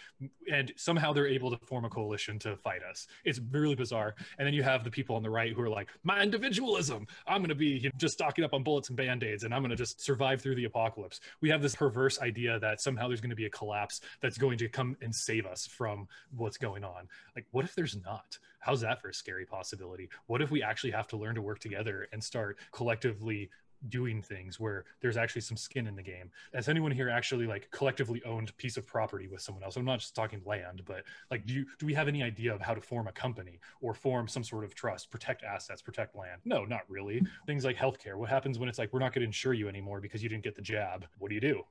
[0.51, 3.07] and somehow they're able to form a coalition to fight us.
[3.25, 4.15] It's really bizarre.
[4.39, 7.07] And then you have the people on the right who are like, my individualism.
[7.27, 9.55] I'm going to be you know, just stocking up on bullets and band aids, and
[9.55, 11.21] I'm going to just survive through the apocalypse.
[11.41, 14.59] We have this perverse idea that somehow there's going to be a collapse that's going
[14.59, 17.09] to come and save us from what's going on.
[17.35, 18.39] Like, what if there's not?
[18.59, 20.09] How's that for a scary possibility?
[20.27, 23.51] What if we actually have to learn to work together and start collectively
[23.89, 26.31] doing things where there's actually some skin in the game.
[26.53, 29.77] Has anyone here actually like collectively owned piece of property with someone else?
[29.77, 32.61] I'm not just talking land, but like do you do we have any idea of
[32.61, 36.41] how to form a company or form some sort of trust, protect assets, protect land?
[36.45, 37.23] No, not really.
[37.47, 38.17] Things like healthcare.
[38.17, 40.45] What happens when it's like we're not going to insure you anymore because you didn't
[40.45, 41.07] get the jab?
[41.19, 41.65] What do you do?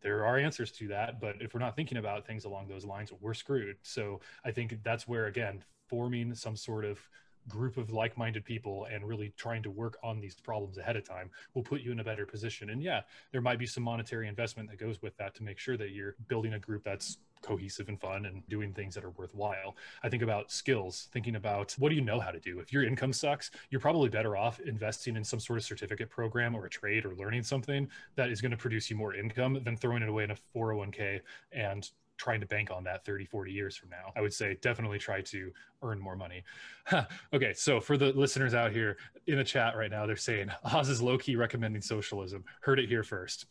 [0.00, 3.12] there are answers to that but if we're not thinking about things along those lines
[3.20, 7.00] we're screwed so i think that's where again forming some sort of
[7.48, 11.30] group of like-minded people and really trying to work on these problems ahead of time
[11.54, 13.00] will put you in a better position and yeah
[13.32, 16.14] there might be some monetary investment that goes with that to make sure that you're
[16.28, 19.76] building a group that's cohesive and fun and doing things that are worthwhile.
[20.02, 22.60] I think about skills, thinking about what do you know how to do?
[22.60, 26.54] If your income sucks, you're probably better off investing in some sort of certificate program
[26.54, 29.76] or a trade or learning something that is going to produce you more income than
[29.76, 31.20] throwing it away in a 401k
[31.52, 34.98] and trying to bank on that 30 40 years from now i would say definitely
[34.98, 35.50] try to
[35.82, 36.42] earn more money
[37.32, 40.88] okay so for the listeners out here in the chat right now they're saying oz
[40.88, 43.46] is low-key recommending socialism heard it here first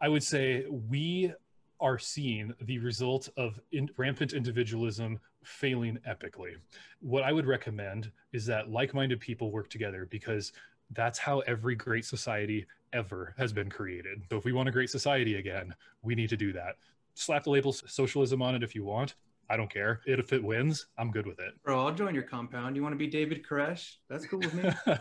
[0.00, 1.32] I would say we
[1.80, 6.54] are seeing the result of in, rampant individualism failing epically.
[7.00, 10.52] What I would recommend is that like minded people work together because
[10.92, 14.22] that's how every great society ever has been created.
[14.30, 16.76] So if we want a great society again, we need to do that.
[17.18, 19.16] Slap the label socialism on it if you want.
[19.50, 20.02] I don't care.
[20.06, 21.54] If it wins, I'm good with it.
[21.64, 22.76] Bro, I'll join your compound.
[22.76, 23.94] You want to be David Koresh?
[24.08, 24.70] That's cool with me.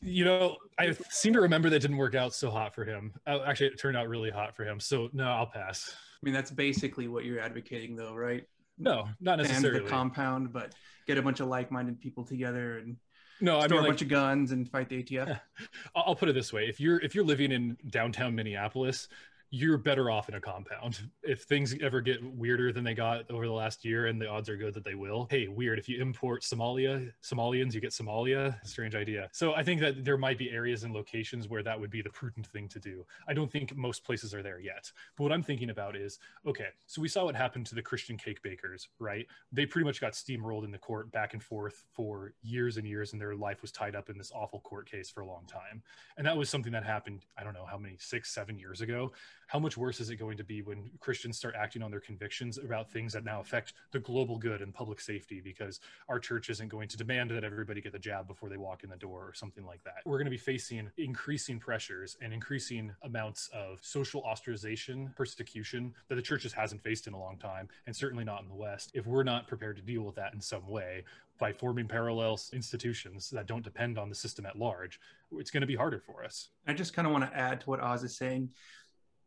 [0.00, 3.12] you know, I seem to remember that didn't work out so hot for him.
[3.26, 4.80] Uh, actually, it turned out really hot for him.
[4.80, 5.94] So no, I'll pass.
[5.94, 8.44] I mean, that's basically what you're advocating, though, right?
[8.78, 9.80] No, not necessarily.
[9.80, 10.74] And the compound, but
[11.06, 12.96] get a bunch of like-minded people together and
[13.42, 15.38] no, I mean a bunch of guns and fight the ATF.
[15.94, 19.08] I'll put it this way: if you're if you're living in downtown Minneapolis,
[19.50, 21.00] you're better off in a compound.
[21.22, 24.48] If things ever get weirder than they got over the last year, and the odds
[24.48, 25.26] are good that they will.
[25.28, 25.76] Hey, weird.
[25.76, 28.56] If you import Somalia, Somalians, you get Somalia.
[28.64, 29.28] Strange idea.
[29.32, 32.10] So I think that there might be areas and locations where that would be the
[32.10, 33.04] prudent thing to do.
[33.26, 34.92] I don't think most places are there yet.
[35.16, 38.16] But what I'm thinking about is okay, so we saw what happened to the Christian
[38.16, 39.26] cake bakers, right?
[39.50, 43.12] They pretty much got steamrolled in the court back and forth for years and years,
[43.12, 45.82] and their life was tied up in this awful court case for a long time.
[46.16, 49.12] And that was something that happened, I don't know how many, six, seven years ago
[49.46, 52.58] how much worse is it going to be when Christians start acting on their convictions
[52.58, 56.68] about things that now affect the global good and public safety because our church isn't
[56.68, 59.32] going to demand that everybody get the jab before they walk in the door or
[59.34, 59.96] something like that?
[60.04, 66.16] We're going to be facing increasing pressures and increasing amounts of social ostracization, persecution that
[66.16, 68.90] the church just hasn't faced in a long time, and certainly not in the West.
[68.94, 71.04] If we're not prepared to deal with that in some way,
[71.38, 74.98] by forming parallel institutions that don't depend on the system at large,
[75.32, 76.48] it's going to be harder for us.
[76.66, 78.50] I just kind of want to add to what Oz is saying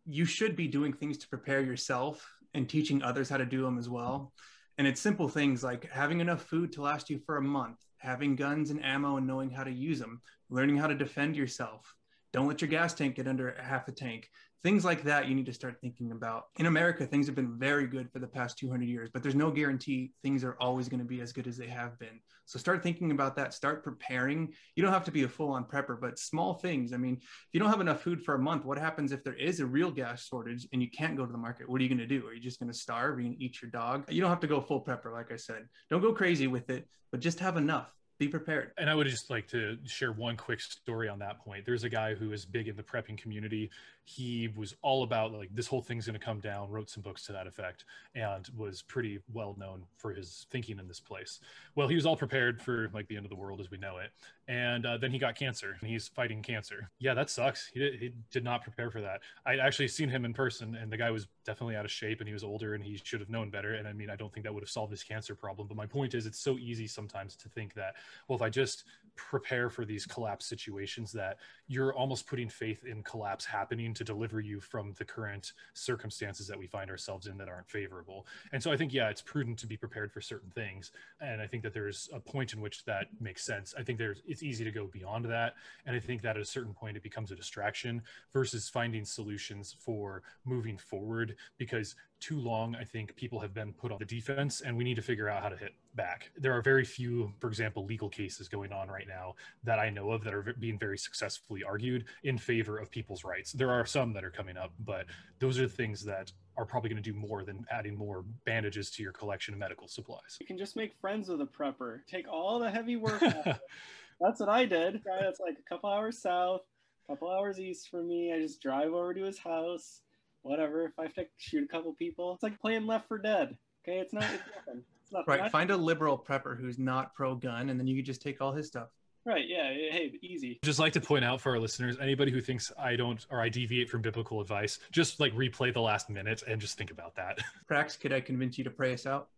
[0.10, 3.78] you should be doing things to prepare yourself and teaching others how to do them
[3.78, 4.34] as well.
[4.80, 8.36] And it's simple things like having enough food to last you for a month, having
[8.36, 11.94] guns and ammo and knowing how to use them, learning how to defend yourself.
[12.32, 14.30] Don't let your gas tank get under half a tank.
[14.62, 16.44] Things like that you need to start thinking about.
[16.58, 19.52] In america things have been very good for the past 200 years but there's no
[19.52, 22.20] guarantee things are always going to be as good as they have been.
[22.46, 23.54] So start thinking about that.
[23.54, 24.54] Start preparing.
[24.76, 26.94] You don't have to be a full-on prepper but small things.
[26.94, 29.34] I mean if you don't have enough food for a month what happens if there
[29.34, 31.70] is a real gas shortage and you can't go to the market?
[31.70, 32.28] What are you going to do?
[32.28, 34.12] Are you just going to starve and eat your dog?
[34.12, 35.68] You don't have to go full prepper like i said.
[35.90, 37.90] Don't go crazy with it but just have enough
[38.20, 38.72] be prepared.
[38.78, 41.66] And I would just like to share one quick story on that point.
[41.66, 43.72] There's a guy who is big in the prepping community.
[44.10, 47.28] He was all about like this whole thing's going to come down, wrote some books
[47.28, 47.86] to that effect,
[48.16, 51.40] and was pretty well known for his thinking in this place.
[51.76, 53.98] Well, he was all prepared for like the end of the world as we know
[53.98, 54.10] it.
[54.48, 56.90] And uh, then he got cancer and he's fighting cancer.
[56.98, 57.68] Yeah, that sucks.
[57.68, 59.22] He did, he did not prepare for that.
[59.46, 62.28] I'd actually seen him in person and the guy was definitely out of shape and
[62.28, 63.76] he was older and he should have known better.
[63.76, 65.68] And I mean, I don't think that would have solved his cancer problem.
[65.68, 67.94] But my point is, it's so easy sometimes to think that
[68.28, 68.86] well, if I just
[69.16, 71.38] prepare for these collapse situations, that
[71.70, 76.58] you're almost putting faith in collapse happening to deliver you from the current circumstances that
[76.58, 78.26] we find ourselves in that aren't favorable.
[78.52, 80.92] And so I think, yeah, it's prudent to be prepared for certain things.
[81.22, 83.76] And I think that there's a point in which that makes sense.
[83.78, 85.54] I think there's it's easy to go beyond that.
[85.86, 88.02] And I think that at a certain point it becomes a distraction
[88.34, 93.92] versus finding solutions for moving forward because too long, I think people have been put
[93.92, 96.32] on the defense and we need to figure out how to hit back.
[96.38, 100.12] There are very few, for example, legal cases going on right now that I know
[100.12, 103.52] of that are being very successfully argued in favor of people's rights.
[103.52, 105.06] There are some that are coming up, but
[105.40, 108.92] those are the things that are probably going to do more than adding more bandages
[108.92, 110.38] to your collection of medical supplies.
[110.40, 112.00] You can just make friends with a prepper.
[112.08, 113.22] Take all the heavy work.
[113.22, 115.02] that's what I did.
[115.06, 116.62] That's like a couple hours south,
[117.08, 118.34] a couple hours east from me.
[118.34, 120.02] I just drive over to his house
[120.42, 120.86] whatever.
[120.86, 123.58] If I have to shoot a couple people, it's like playing Left 4 Dead.
[123.84, 124.24] Okay, it's not.
[124.24, 124.84] It's nothing.
[125.02, 125.52] It's not right.
[125.52, 128.52] Find a liberal prepper who's not pro gun, and then you can just take all
[128.52, 128.90] his stuff.
[129.30, 129.48] Right.
[129.48, 129.70] Yeah.
[129.92, 130.58] Hey, easy.
[130.64, 133.48] Just like to point out for our listeners, anybody who thinks I don't or I
[133.48, 137.38] deviate from biblical advice, just like replay the last minute and just think about that.
[137.70, 139.30] Prax, could I convince you to pray us out?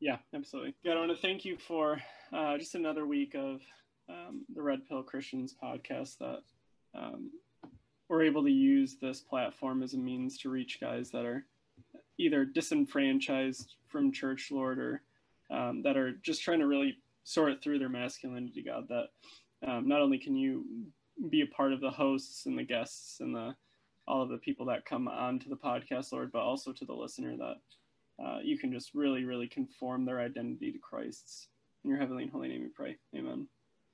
[0.00, 0.74] Yeah, absolutely.
[0.82, 3.60] Yeah, I want to thank you for uh, just another week of
[4.08, 6.42] um, the Red Pill Christians podcast that
[6.92, 7.30] um,
[8.08, 11.46] we're able to use this platform as a means to reach guys that are
[12.18, 15.02] either disenfranchised from church lord or
[15.50, 16.96] um, that are just trying to really
[17.26, 19.06] sort through their masculinity god that
[19.66, 20.64] um, not only can you
[21.28, 23.54] be a part of the hosts and the guests and the
[24.06, 26.94] all of the people that come on to the podcast lord but also to the
[26.94, 27.56] listener that
[28.24, 31.48] uh, you can just really really conform their identity to christ's.
[31.84, 32.96] In your heavenly and holy name we pray.
[33.14, 33.48] Amen